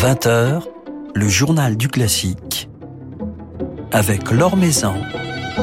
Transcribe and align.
20h, 0.00 0.62
le 1.14 1.28
journal 1.28 1.76
du 1.76 1.88
classique 1.88 2.70
avec 3.92 4.30
Laure 4.30 4.56
Maison 4.56 4.94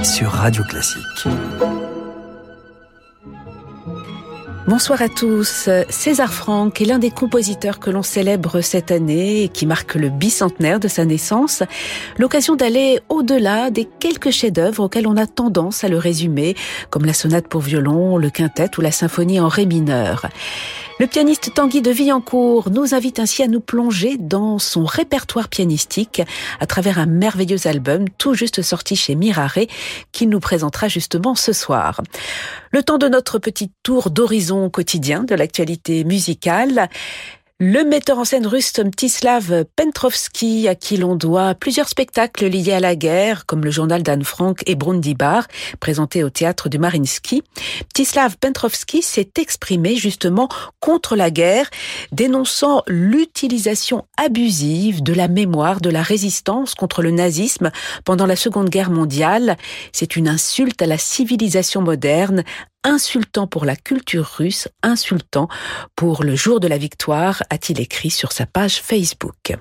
sur 0.04 0.30
Radio 0.30 0.64
Classique. 0.64 1.28
Bonsoir 4.68 5.02
à 5.02 5.10
tous. 5.10 5.70
César 5.90 6.32
Franck 6.32 6.82
est 6.82 6.86
l'un 6.86 7.00
des 7.00 7.10
compositeurs 7.10 7.80
que 7.80 7.90
l'on 7.90 8.04
célèbre 8.04 8.62
cette 8.62 8.92
année 8.92 9.42
et 9.42 9.50
qui 9.50 9.66
marque 9.66 9.96
le 9.96 10.10
bicentenaire 10.10 10.80
de 10.80 10.88
sa 10.88 11.04
naissance. 11.04 11.64
L'occasion 12.20 12.56
d'aller 12.56 13.00
au-delà 13.10 13.72
des 13.72 13.86
quelques 13.86 14.30
chefs-d'œuvre 14.30 14.84
auxquels 14.84 15.08
on 15.08 15.18
a 15.18 15.26
tendance 15.26 15.84
à 15.84 15.88
le 15.88 15.98
résumer, 15.98 16.56
comme 16.92 17.06
la 17.06 17.14
sonate 17.14 17.48
pour 17.48 17.62
violon, 17.62 18.18
le 18.18 18.30
quintet 18.30 18.70
ou 18.78 18.82
la 18.82 18.92
symphonie 18.92 19.40
en 19.40 19.48
ré 19.48 19.66
mineur. 19.66 20.28
Le 21.00 21.06
pianiste 21.06 21.54
Tanguy 21.54 21.84
de 21.84 21.92
Villancourt 21.92 22.72
nous 22.72 22.96
invite 22.96 23.20
ainsi 23.20 23.44
à 23.44 23.48
nous 23.48 23.60
plonger 23.60 24.18
dans 24.18 24.58
son 24.58 24.84
répertoire 24.84 25.48
pianistique 25.48 26.24
à 26.60 26.66
travers 26.66 26.98
un 26.98 27.06
merveilleux 27.06 27.68
album 27.68 28.10
tout 28.18 28.34
juste 28.34 28.64
sorti 28.64 28.96
chez 28.96 29.14
Mirare 29.14 29.60
qu'il 30.12 30.30
nous 30.30 30.40
présentera 30.40 30.88
justement 30.88 31.36
ce 31.36 31.54
soir. 31.54 32.02
Le 32.72 32.82
temps 32.82 32.98
de 32.98 33.08
notre 33.08 33.38
petit 33.38 33.72
tour 33.84 34.10
d'horizon 34.10 34.72
quotidien 34.72 35.24
de 35.24 35.36
l'actualité 35.36 36.04
musicale. 36.04 36.90
Le 37.60 37.84
metteur 37.84 38.20
en 38.20 38.24
scène 38.24 38.46
russe 38.46 38.72
Mstislav 38.78 39.66
Pentrovsky, 39.76 40.68
à 40.68 40.76
qui 40.76 40.96
l'on 40.96 41.16
doit 41.16 41.56
plusieurs 41.56 41.90
spectacles 41.90 42.46
liés 42.46 42.74
à 42.74 42.80
la 42.80 42.96
guerre, 42.96 43.48
comme 43.48 43.64
le 43.64 43.72
journal 43.72 44.04
d'Anne 44.04 44.24
Frank 44.24 44.62
et 44.68 44.76
Brundibar, 44.76 45.48
présenté 45.80 46.24
au 46.24 46.30
théâtre 46.30 46.70
du 46.70 46.78
Marinsky. 46.78 47.42
Mstislav 47.86 48.38
Pentrovsky 48.38 49.02
s'est 49.02 49.32
exprimé 49.40 49.96
justement 49.96 50.50
contre 50.80 51.16
la 51.16 51.32
guerre, 51.32 51.68
dénonçant 52.12 52.84
l'utilisation 52.86 54.06
abusive 54.18 55.02
de 55.02 55.14
la 55.14 55.28
mémoire 55.28 55.82
de 55.82 55.90
la 55.90 56.04
résistance 56.04 56.76
contre 56.76 57.02
le 57.02 57.10
nazisme 57.10 57.72
pendant 58.06 58.28
la 58.28 58.36
Seconde 58.36 58.70
Guerre 58.70 58.92
mondiale. 58.92 59.58
C'est 59.94 60.16
une 60.16 60.28
insulte 60.28 60.84
à 60.84 60.86
la 60.86 61.00
civilisation 61.00 61.82
moderne, 61.82 62.44
insultant 62.88 63.48
pour 63.48 63.66
la 63.66 63.76
culture 63.76 64.26
russe, 64.38 64.70
insultant 64.82 65.50
pour 65.96 66.24
le 66.24 66.36
jour 66.36 66.60
de 66.60 66.68
la 66.68 66.78
victoire, 66.78 67.44
a-t-il 67.50 67.82
écrit 67.82 68.10
sur 68.10 68.32
sa 68.32 68.46
page 68.46 68.82
Facebook. 68.82 69.54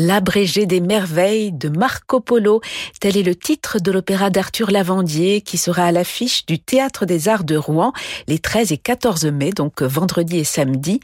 L'abrégé 0.00 0.64
des 0.64 0.80
merveilles 0.80 1.52
de 1.52 1.68
Marco 1.68 2.20
Polo, 2.20 2.62
tel 3.00 3.18
est 3.18 3.22
le 3.22 3.34
titre 3.34 3.78
de 3.78 3.92
l'opéra 3.92 4.30
d'Arthur 4.30 4.70
Lavandier 4.70 5.42
qui 5.42 5.58
sera 5.58 5.84
à 5.84 5.92
l'affiche 5.92 6.46
du 6.46 6.58
Théâtre 6.58 7.04
des 7.04 7.28
Arts 7.28 7.44
de 7.44 7.54
Rouen 7.54 7.92
les 8.26 8.38
13 8.38 8.72
et 8.72 8.78
14 8.78 9.26
mai, 9.26 9.50
donc 9.50 9.82
vendredi 9.82 10.38
et 10.38 10.44
samedi. 10.44 11.00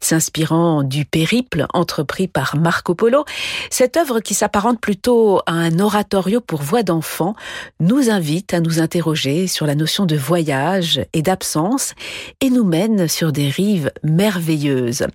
S'inspirant 0.00 0.82
du 0.82 1.04
périple 1.04 1.66
entrepris 1.72 2.26
par 2.26 2.56
Marco 2.56 2.96
Polo, 2.96 3.24
cette 3.70 3.96
œuvre 3.96 4.18
qui 4.18 4.34
s'apparente 4.34 4.80
plutôt 4.80 5.38
à 5.46 5.52
un 5.52 5.78
oratorio 5.78 6.40
pour 6.40 6.62
voix 6.62 6.82
d'enfant 6.82 7.36
nous 7.78 8.10
invite 8.10 8.52
à 8.52 8.58
nous 8.58 8.80
interroger 8.80 9.46
sur 9.46 9.64
la 9.64 9.76
notion 9.76 10.06
de 10.06 10.16
voyage 10.16 11.00
et 11.12 11.22
d'absence 11.22 11.94
et 12.40 12.50
nous 12.50 12.64
mène 12.64 13.06
sur 13.06 13.30
des 13.30 13.48
rives 13.48 13.92
merveilleuses. 14.02 15.06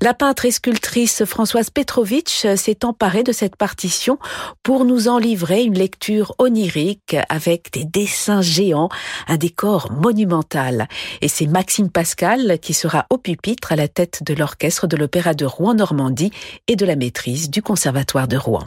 La 0.00 0.14
peintre 0.14 0.46
et 0.46 0.50
sculptrice 0.50 1.26
Françoise 1.26 1.68
Petrovitch 1.68 2.46
emparé 2.84 3.22
de 3.22 3.32
cette 3.32 3.56
partition 3.56 4.18
pour 4.62 4.84
nous 4.84 5.08
en 5.08 5.18
livrer 5.18 5.62
une 5.62 5.78
lecture 5.78 6.34
onirique 6.38 7.16
avec 7.28 7.72
des 7.72 7.84
dessins 7.84 8.42
géants, 8.42 8.88
un 9.28 9.36
décor 9.36 9.92
monumental. 9.92 10.88
Et 11.20 11.28
c'est 11.28 11.46
Maxime 11.46 11.90
Pascal 11.90 12.58
qui 12.60 12.74
sera 12.74 13.06
au 13.10 13.18
pupitre 13.18 13.72
à 13.72 13.76
la 13.76 13.88
tête 13.88 14.22
de 14.24 14.34
l'orchestre 14.34 14.86
de 14.86 14.96
l'Opéra 14.96 15.34
de 15.34 15.44
Rouen-Normandie 15.44 16.32
et 16.68 16.76
de 16.76 16.86
la 16.86 16.96
maîtrise 16.96 17.50
du 17.50 17.62
Conservatoire 17.62 18.28
de 18.28 18.36
Rouen. 18.36 18.66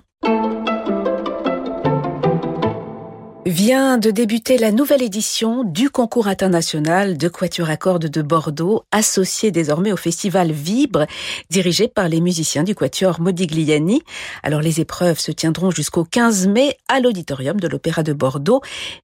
Vient 3.45 3.97
de 3.97 4.09
débuter 4.09 4.57
la 4.57 4.71
nouvelle 4.71 5.01
édition 5.01 5.65
du 5.65 5.89
concours 5.89 6.29
international 6.29 7.17
de 7.17 7.27
Quatuor 7.27 7.69
à 7.69 7.75
cordes 7.75 8.05
de 8.05 8.21
Bordeaux, 8.21 8.83
associé 8.93 9.51
désormais 9.51 9.91
au 9.91 9.97
festival 9.97 10.53
Vibre, 10.53 11.07
dirigé 11.49 11.89
par 11.89 12.07
les 12.07 12.21
musiciens 12.21 12.63
du 12.63 12.73
Quatuor 12.73 13.19
Modigliani. 13.19 14.01
Alors 14.43 14.61
les 14.61 14.79
épreuves 14.79 15.19
se 15.19 15.33
tiendront 15.33 15.71
jusqu'au 15.71 16.05
15 16.05 16.47
mai 16.47 16.77
à 16.87 17.01
l'auditorium 17.01 17.59
de 17.59 17.67
l'Opéra 17.67 18.01
de 18.01 18.13
Bordeaux. 18.13 18.61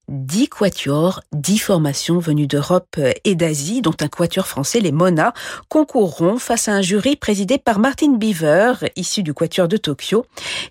Dix 0.08 0.48
quatuors, 0.48 1.20
dix 1.34 1.58
formations 1.58 2.20
venues 2.20 2.48
d'Europe 2.48 2.98
et 3.26 3.36
d'Asie, 3.36 3.82
dont 3.82 3.96
un 4.00 4.08
quatuor 4.08 4.48
français, 4.48 4.80
les 4.80 4.94
Mona, 4.94 5.34
concourront 5.68 6.38
face 6.38 6.70
à 6.70 6.72
un 6.72 6.82
jury 6.82 7.18
présidé 7.18 7.58
par 7.58 7.78
Martin 7.78 8.14
Beaver, 8.14 8.76
issu 8.96 9.22
du 9.22 9.34
Quatuor 9.34 9.68
de 9.68 9.76
Tokyo, 9.76 10.26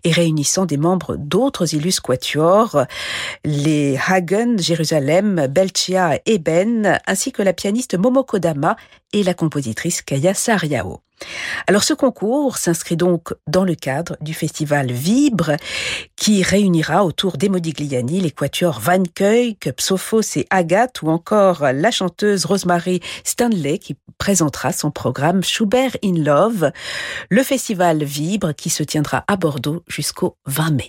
et 0.05 0.11
réunissant 0.11 0.65
des 0.65 0.79
membres 0.79 1.17
d'autres 1.17 1.75
illustres 1.75 2.03
quatuors 2.03 2.87
les 3.59 3.99
Hagen, 3.99 4.57
Jérusalem, 4.59 5.49
Belchia 5.51 6.17
et 6.27 6.35
Eben, 6.35 6.99
ainsi 7.07 7.33
que 7.33 7.43
la 7.43 7.53
pianiste 7.53 7.99
Momoko 7.99 8.39
Dama 8.39 8.77
et 9.13 9.25
la 9.25 9.35
compositrice 9.35 10.01
Kaya 10.03 10.33
Sariao. 10.33 11.01
Alors 11.67 11.83
ce 11.83 11.95
concours 11.95 12.59
s'inscrit 12.59 12.97
donc 12.97 13.35
dans 13.49 13.65
le 13.65 13.75
cadre 13.75 14.17
du 14.21 14.33
festival 14.33 14.93
Vibre 14.93 15.57
qui 16.15 16.45
réunira 16.45 17.05
autour 17.05 17.37
des 17.37 17.49
Modigliani 17.49 18.21
les 18.21 18.31
quatuors 18.31 18.79
Van 18.79 19.03
Keuck, 19.13 19.73
Psophos 19.77 20.37
et 20.37 20.47
Agathe 20.51 21.03
ou 21.03 21.09
encore 21.09 21.67
la 21.73 21.91
chanteuse 21.91 22.45
Rosemary 22.45 23.01
Stanley 23.25 23.79
qui 23.79 23.97
présentera 24.19 24.73
son 24.73 24.93
programme 24.93 25.43
Schubert 25.43 25.97
in 26.05 26.23
Love, 26.23 26.71
le 27.29 27.43
festival 27.43 28.05
Vibre 28.05 28.55
qui 28.55 28.71
se 28.71 28.85
tiendra 28.85 29.25
à 29.27 29.37
Bordeaux 29.37 29.83
jusqu'au 29.89 30.37
20 30.47 30.71
mai. 30.71 30.89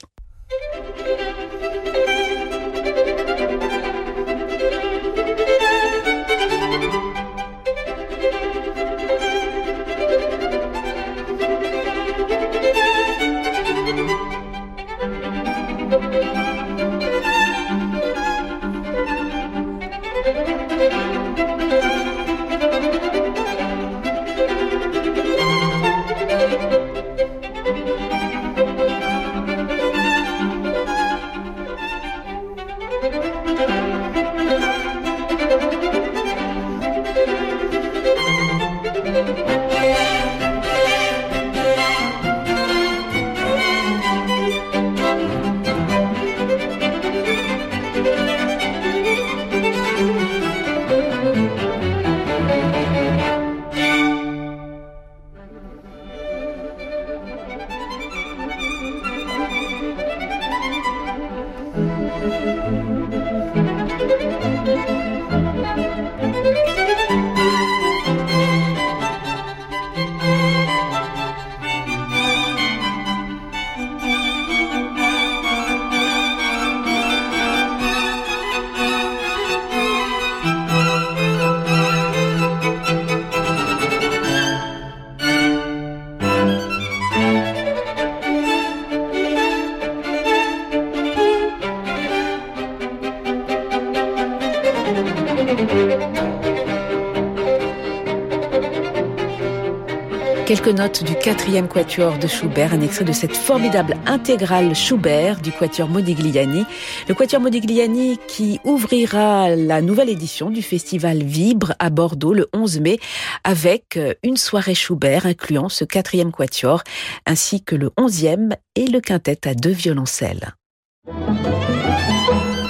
Quelques 100.50 100.68
notes 100.70 101.04
du 101.04 101.14
quatrième 101.14 101.68
quatuor 101.68 102.18
de 102.18 102.26
Schubert, 102.26 102.74
un 102.74 102.82
extrait 102.82 103.06
de 103.06 103.12
cette 103.12 103.38
formidable 103.38 103.96
intégrale 104.08 104.76
Schubert 104.76 105.40
du 105.42 105.52
quatuor 105.52 105.88
Modigliani. 105.90 106.66
Le 107.08 107.14
quatuor 107.14 107.40
Modigliani 107.40 108.18
qui 108.28 108.60
ouvrira 108.64 109.56
la 109.56 109.82
nouvelle 109.82 110.10
édition 110.10 110.50
du 110.50 110.64
festival 110.64 111.24
Vibre 111.24 111.74
à 111.78 111.92
Bordeaux 111.92 112.34
le 112.34 112.48
11 112.54 112.80
mai 112.80 113.00
avec 113.44 113.98
euh, 113.98 114.16
une 114.24 114.38
soirée 114.38 114.74
Schubert 114.74 115.28
incluant 115.28 115.70
ce 115.70 115.84
quatrième 115.84 116.32
quatuor 116.32 116.84
ainsi 117.28 117.64
que 117.64 117.76
le 117.76 117.92
onzième 117.96 118.56
et 118.76 118.88
le 118.88 119.02
quintet 119.02 119.48
à 119.48 119.54
deux 119.54 119.70
violoncelles. 119.70 120.56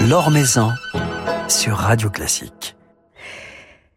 L'or 0.10 0.32
sur 1.50 1.78
Radio 1.78 2.10
Classique. 2.12 2.76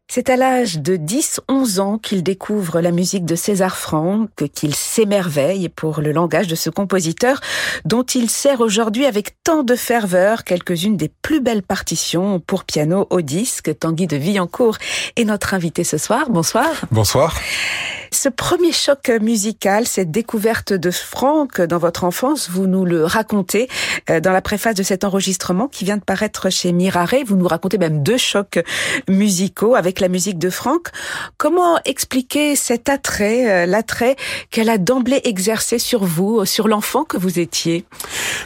C'est 0.08 0.30
à 0.30 0.36
l'âge 0.36 0.78
de 0.78 0.96
10-11 0.96 1.80
ans 1.80 1.98
qu'il 1.98 2.22
découvre 2.22 2.80
la 2.80 2.90
musique 2.90 3.24
de 3.24 3.34
César 3.34 3.76
Franck, 3.76 4.30
qu'il 4.54 4.74
s'émerveille 4.74 5.68
pour 5.68 6.00
le 6.00 6.12
langage 6.12 6.46
de 6.46 6.54
ce 6.54 6.70
compositeur 6.70 7.40
dont 7.84 8.02
il 8.02 8.30
sert 8.30 8.60
aujourd'hui 8.60 9.06
avec 9.06 9.42
tant 9.44 9.62
de 9.62 9.74
ferveur 9.74 10.44
quelques-unes 10.44 10.96
des 10.96 11.08
plus 11.08 11.40
belles 11.40 11.62
partitions 11.62 12.40
pour 12.40 12.64
piano 12.64 13.06
au 13.10 13.20
disque. 13.20 13.78
Tanguy 13.78 14.06
de 14.06 14.16
Villancourt 14.16 14.78
est 15.16 15.24
notre 15.24 15.54
invité 15.54 15.84
ce 15.84 15.98
soir. 15.98 16.30
Bonsoir. 16.30 16.70
Bonsoir. 16.90 17.34
Ce 18.12 18.28
premier 18.28 18.72
choc 18.72 19.10
musical, 19.22 19.86
cette 19.86 20.10
découverte 20.10 20.74
de 20.74 20.90
Franck 20.90 21.62
dans 21.62 21.78
votre 21.78 22.04
enfance, 22.04 22.50
vous 22.50 22.66
nous 22.66 22.84
le 22.84 23.06
racontez 23.06 23.68
euh, 24.10 24.20
dans 24.20 24.32
la 24.32 24.42
préface 24.42 24.74
de 24.74 24.82
cet 24.82 25.04
enregistrement 25.04 25.66
qui 25.66 25.86
vient 25.86 25.96
de 25.96 26.04
paraître 26.04 26.50
chez 26.50 26.72
Mirare. 26.72 27.14
Vous 27.26 27.36
nous 27.36 27.48
racontez 27.48 27.78
même 27.78 28.02
deux 28.02 28.18
chocs 28.18 28.62
musicaux 29.08 29.74
avec 29.74 29.98
la 29.98 30.08
musique 30.08 30.38
de 30.38 30.50
Franck. 30.50 30.88
Comment 31.38 31.78
expliquer 31.86 32.54
cet 32.54 32.90
attrait, 32.90 33.50
euh, 33.50 33.66
l'attrait 33.66 34.16
qu'elle 34.50 34.68
a 34.68 34.76
d'emblée 34.76 35.22
exercé 35.24 35.78
sur 35.78 36.04
vous, 36.04 36.44
sur 36.44 36.68
l'enfant 36.68 37.04
que 37.04 37.16
vous 37.16 37.38
étiez? 37.38 37.86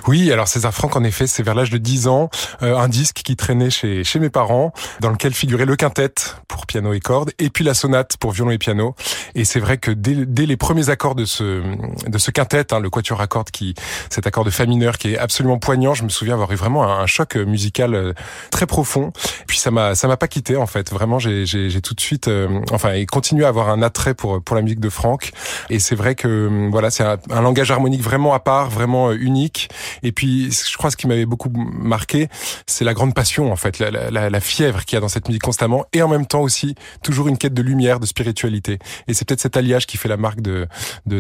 Oui, 0.07 0.31
alors 0.31 0.47
César 0.47 0.73
Franck, 0.73 0.95
en 0.95 1.03
effet, 1.03 1.27
c'est 1.27 1.43
vers 1.43 1.57
l'âge 1.57 1.71
de 1.71 1.79
10 1.79 2.07
ans, 2.07 2.31
euh, 2.63 2.77
un 2.77 2.89
disque 2.89 3.23
qui 3.25 3.35
traînait 3.35 3.71
chez, 3.71 4.05
chez 4.05 4.21
mes 4.21 4.31
parents, 4.31 4.73
dans 5.01 5.11
lequel 5.11 5.35
figurait 5.35 5.65
le 5.65 5.75
quintet 5.75 6.15
pour 6.47 6.67
piano 6.67 6.93
et 6.93 7.01
cordes, 7.01 7.33
et 7.41 7.51
puis 7.51 7.65
la 7.65 7.75
sonate 7.75 8.17
pour 8.19 8.31
violon 8.31 8.53
et 8.53 8.59
piano. 8.59 8.95
Et 9.35 9.45
c'est 9.45 9.56
vrai 9.61 9.79
que 9.79 9.91
dès, 9.91 10.27
dès, 10.27 10.47
les 10.47 10.57
premiers 10.57 10.91
accords 10.91 11.15
de 11.15 11.25
ce 11.25 11.63
de 12.09 12.19
ce 12.19 12.31
quintet, 12.31 12.73
hein, 12.73 12.81
le 12.81 12.91
quatuor 12.91 13.21
à 13.21 13.27
cordes, 13.27 13.51
qui 13.51 13.75
cet 14.11 14.27
accord 14.27 14.45
de 14.45 14.51
fa 14.51 14.67
mineur 14.67 14.99
qui 14.99 15.15
est 15.15 15.19
absolument 15.19 15.59
poignant, 15.59 15.95
je 15.95 16.05
me 16.05 16.09
souviens 16.09 16.35
avoir 16.35 16.53
eu 16.53 16.57
vraiment 16.57 16.85
un, 16.85 17.07
choc 17.07 17.37
musical 17.37 17.95
euh, 17.95 18.13
très 18.51 18.67
profond. 18.67 19.13
Puis 19.47 19.59
ça 19.59 19.71
m'a 19.71 19.95
ça 19.95 20.09
m'a 20.09 20.17
pas 20.17 20.29
quitté 20.29 20.57
en 20.57 20.67
fait. 20.67 20.91
Vraiment, 20.91 21.19
j'ai 21.19 21.81
tout 21.83 21.95
de 21.95 22.01
suite, 22.01 22.29
euh, 22.29 22.61
enfin, 22.73 22.93
et 22.93 23.07
continué 23.07 23.45
à 23.45 23.49
avoir 23.49 23.69
un 23.69 23.83
attrait 23.83 24.15
pour 24.15 24.43
pour 24.43 24.57
la 24.57 24.63
musique 24.63 24.81
de 24.81 24.89
Franck. 24.89 25.33
Et 25.71 25.79
c'est 25.79 25.95
vrai 25.95 26.15
que 26.15 26.27
euh, 26.29 26.69
voilà, 26.71 26.91
c'est 26.91 27.05
un, 27.05 27.19
un, 27.31 27.41
langage 27.41 27.71
harmonique 27.71 28.03
vraiment 28.03 28.35
à 28.35 28.41
part, 28.41 28.71
vraiment 28.71 29.13
unique. 29.13 29.69
Et 30.03 30.13
puis, 30.13 30.51
je 30.51 30.77
crois 30.77 30.91
ce 30.91 30.97
qui 30.97 31.07
m'avait 31.07 31.27
beaucoup 31.27 31.51
marqué, 31.55 32.29
c'est 32.67 32.85
la 32.85 32.95
grande 32.95 33.15
passion 33.15 33.53
en 33.53 33.57
fait, 33.57 33.79
la, 33.79 33.91
la, 33.91 34.31
la 34.31 34.41
fièvre 34.41 34.85
qu'il 34.85 34.97
y 34.97 34.99
a 34.99 35.01
dans 35.01 35.09
cette 35.09 35.29
musique 35.29 35.43
constamment, 35.43 35.85
et 35.93 36.03
en 36.03 36.09
même 36.09 36.27
temps 36.27 36.41
aussi 36.41 36.75
toujours 37.03 37.29
une 37.29 37.39
quête 37.39 37.55
de 37.55 37.63
lumière, 37.63 38.01
de 38.01 38.07
spiritualité. 38.07 38.79
Et 39.09 39.15
c'est 39.15 39.27
peut-être 39.27 39.41
cet 39.47 39.57
alliage 39.57 39.87
qui 39.87 39.97
fait 39.97 40.09
la 40.09 40.17
marque 40.17 40.41
de, 40.41 40.67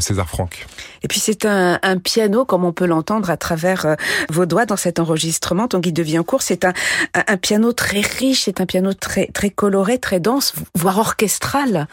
César 0.00 0.28
Franck. 0.28 0.66
Et 1.02 1.08
puis 1.08 1.20
c'est 1.20 1.44
un, 1.46 1.78
un, 1.82 1.98
piano, 1.98 2.44
comme 2.44 2.64
on 2.64 2.72
peut 2.72 2.86
l'entendre 2.86 3.30
à 3.30 3.36
travers 3.36 3.86
euh, 3.86 3.94
vos 4.30 4.46
doigts 4.46 4.66
dans 4.66 4.76
cet 4.76 4.98
enregistrement, 4.98 5.68
ton 5.68 5.78
guide 5.78 5.94
de 5.94 6.02
vie 6.02 6.18
en 6.18 6.24
cours, 6.24 6.42
c'est 6.42 6.64
un, 6.64 6.72
un, 7.14 7.36
piano 7.36 7.72
très 7.72 8.00
riche, 8.00 8.42
c'est 8.44 8.60
un 8.60 8.66
piano 8.66 8.92
très, 8.94 9.26
très 9.28 9.50
coloré, 9.50 9.98
très 9.98 10.18
dense, 10.18 10.54
voire 10.74 10.98
orchestral. 10.98 11.86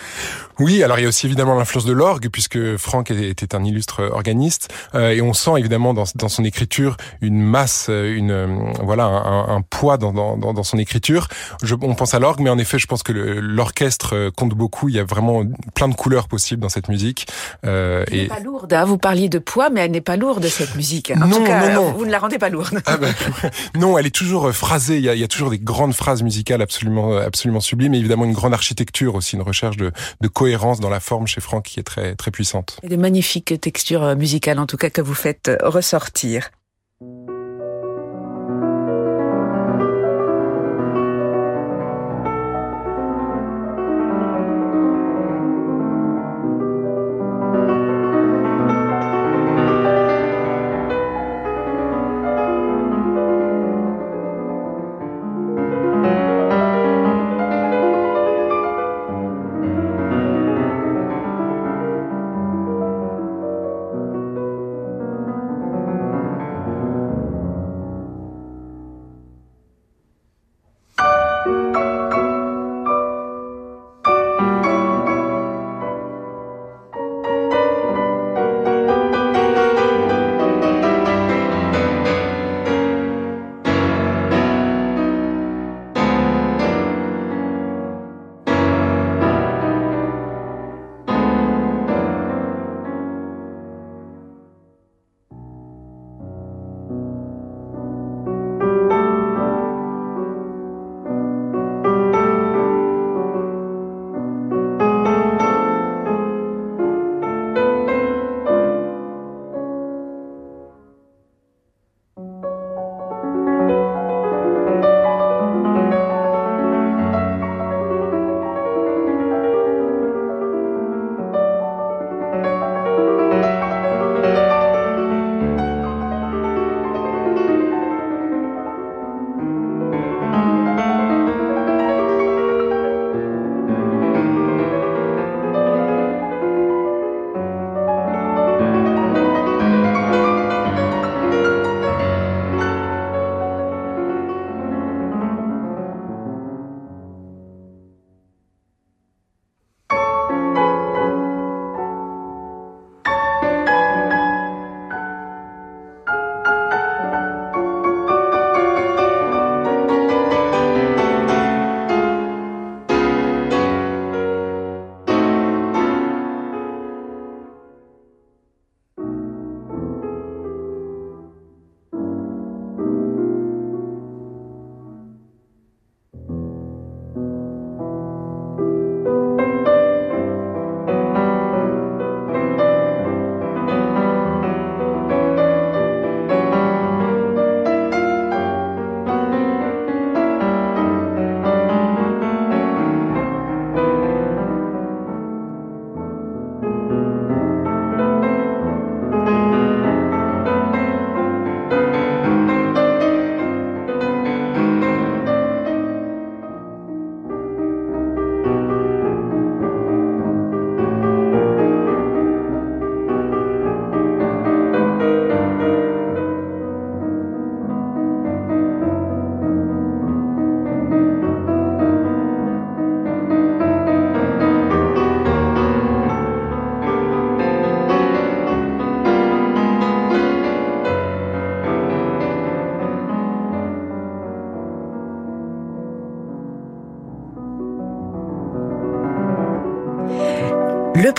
Oui, 0.59 0.83
alors 0.83 0.99
il 0.99 1.03
y 1.03 1.05
a 1.05 1.07
aussi 1.09 1.25
évidemment 1.25 1.55
l'influence 1.55 1.85
de 1.85 1.93
l'orgue, 1.93 2.29
puisque 2.29 2.77
Franck 2.77 3.11
était 3.11 3.55
un 3.55 3.63
illustre 3.63 4.03
organiste, 4.11 4.69
euh, 4.95 5.09
et 5.09 5.21
on 5.21 5.33
sent 5.33 5.51
évidemment 5.57 5.93
dans, 5.93 6.05
dans, 6.15 6.29
son 6.29 6.43
écriture 6.43 6.97
une 7.21 7.41
masse, 7.41 7.89
une 7.89 8.31
euh, 8.31 8.47
voilà 8.81 9.05
un, 9.05 9.55
un 9.57 9.61
poids 9.61 9.97
dans, 9.97 10.13
dans, 10.13 10.37
dans, 10.37 10.63
son 10.63 10.77
écriture. 10.77 11.27
Je, 11.63 11.75
on 11.81 11.95
pense 11.95 12.13
à 12.13 12.19
l'orgue, 12.19 12.41
mais 12.41 12.49
en 12.49 12.57
effet, 12.57 12.79
je 12.79 12.87
pense 12.87 13.03
que 13.03 13.11
l'orchestre 13.11 14.29
compte 14.35 14.53
beaucoup. 14.53 14.89
Il 14.89 14.95
y 14.95 14.99
a 14.99 15.03
vraiment 15.03 15.43
plein 15.73 15.87
de 15.87 15.95
couleurs 15.95 16.27
possibles 16.27 16.61
dans 16.61 16.69
cette 16.69 16.89
musique. 16.89 17.27
Euh, 17.65 18.03
elle 18.07 18.13
et... 18.13 18.21
n'est 18.23 18.27
pas 18.27 18.39
lourde. 18.39 18.73
Hein. 18.73 18.85
Vous 18.85 18.97
parliez 18.97 19.29
de 19.29 19.39
poids, 19.39 19.69
mais 19.69 19.81
elle 19.81 19.91
n'est 19.91 20.01
pas 20.01 20.17
lourde 20.17 20.45
cette 20.45 20.75
musique. 20.75 21.11
En 21.11 21.27
non, 21.27 21.37
tout 21.37 21.43
cas, 21.43 21.69
non, 21.69 21.85
non. 21.85 21.91
vous 21.93 22.05
ne 22.05 22.11
la 22.11 22.19
rendez 22.19 22.37
pas 22.37 22.49
lourde. 22.49 22.81
Ah 22.85 22.97
ben, 22.97 23.13
non, 23.75 23.97
elle 23.97 24.05
est 24.05 24.15
toujours 24.15 24.51
phrasée. 24.51 24.97
Il 24.97 25.03
y, 25.03 25.09
a, 25.09 25.15
il 25.15 25.19
y, 25.19 25.23
a, 25.23 25.27
toujours 25.27 25.49
des 25.49 25.59
grandes 25.59 25.93
phrases 25.93 26.23
musicales 26.23 26.61
absolument, 26.61 27.17
absolument 27.17 27.59
sublimes. 27.59 27.93
Et 27.93 27.99
évidemment, 27.99 28.25
une 28.25 28.33
grande 28.33 28.53
architecture 28.53 29.15
aussi, 29.15 29.35
une 29.35 29.41
recherche 29.41 29.77
de, 29.77 29.91
de 30.21 30.27
cohérence 30.43 30.81
dans 30.81 30.89
la 30.89 30.99
forme 30.99 31.25
chez 31.25 31.39
Franck 31.39 31.63
qui 31.63 31.79
est 31.79 31.83
très, 31.83 32.15
très 32.15 32.29
puissante. 32.29 32.77
Et 32.83 32.89
des 32.89 32.97
magnifiques 32.97 33.53
textures 33.61 34.13
musicales, 34.17 34.59
en 34.59 34.65
tout 34.65 34.75
cas, 34.75 34.89
que 34.89 34.99
vous 34.99 35.13
faites 35.13 35.49
ressortir. 35.61 36.51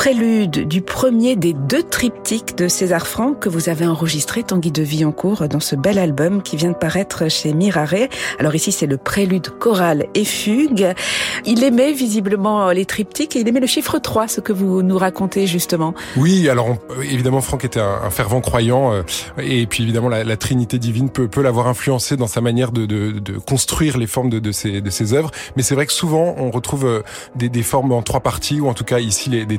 Prélude 0.05 0.69
du 0.69 0.83
premier 0.83 1.35
des 1.35 1.55
deux 1.55 1.83
triptyques 1.83 2.59
de 2.59 2.69
César 2.69 3.07
Franck 3.07 3.41
que 3.41 3.49
vous 3.49 3.71
avez 3.71 3.87
enregistré, 3.87 4.43
Tanguy 4.43 4.71
de 4.71 4.83
Villancourt, 4.83 5.49
dans 5.49 5.61
ce 5.61 5.77
bel 5.77 5.99
album 5.99 6.43
qui 6.43 6.59
vient 6.59 6.73
de 6.73 6.77
paraître 6.77 7.31
chez 7.31 7.55
Mirare. 7.55 8.11
Alors 8.39 8.55
ici, 8.55 8.71
c'est 8.71 8.85
le 8.85 8.99
prélude 8.99 9.49
choral 9.49 10.05
et 10.15 10.27
fugue. 10.27 10.93
Il 11.47 11.65
aimait 11.65 11.95
visiblement 11.95 12.71
les 12.71 12.85
triptyques 12.85 13.35
et 13.35 13.41
il 13.41 13.49
aimait 13.49 13.61
le 13.61 13.67
chiffre 13.67 13.99
3, 13.99 14.29
ce 14.29 14.43
que 14.43 14.53
vous 14.53 14.83
nous 14.83 14.99
racontez 14.99 15.47
justement. 15.47 15.95
Oui, 16.19 16.51
alors 16.51 16.77
évidemment, 17.03 17.41
Franck 17.41 17.65
était 17.65 17.81
un, 17.81 18.11
fervent 18.11 18.43
croyant 18.43 18.93
euh, 18.93 19.05
et 19.39 19.67
puis 19.67 19.85
évidemment, 19.85 20.11
la, 20.11 20.37
Trinité 20.37 20.79
divine 20.79 21.09
peut, 21.09 21.31
l'avoir 21.41 21.67
influencé 21.67 22.19
dans 22.19 22.27
sa 22.27 22.43
manière 22.43 22.73
de, 22.73 23.39
construire 23.39 23.97
les 23.97 24.07
formes 24.07 24.29
de, 24.29 24.53
ses, 24.53 25.15
œuvres. 25.15 25.31
Mais 25.57 25.63
c'est 25.63 25.75
vrai 25.75 25.87
que 25.87 25.95
souvent, 25.95 26.35
on 26.37 26.51
retrouve 26.51 26.85
euh, 26.85 27.03
des, 27.37 27.63
formes 27.63 27.93
en 27.93 28.03
trois 28.03 28.21
parties 28.21 28.61
ou 28.61 28.69
en 28.69 28.75
tout 28.75 28.85
cas 28.85 28.99
ici 28.99 29.31
les, 29.31 29.47
des 29.47 29.57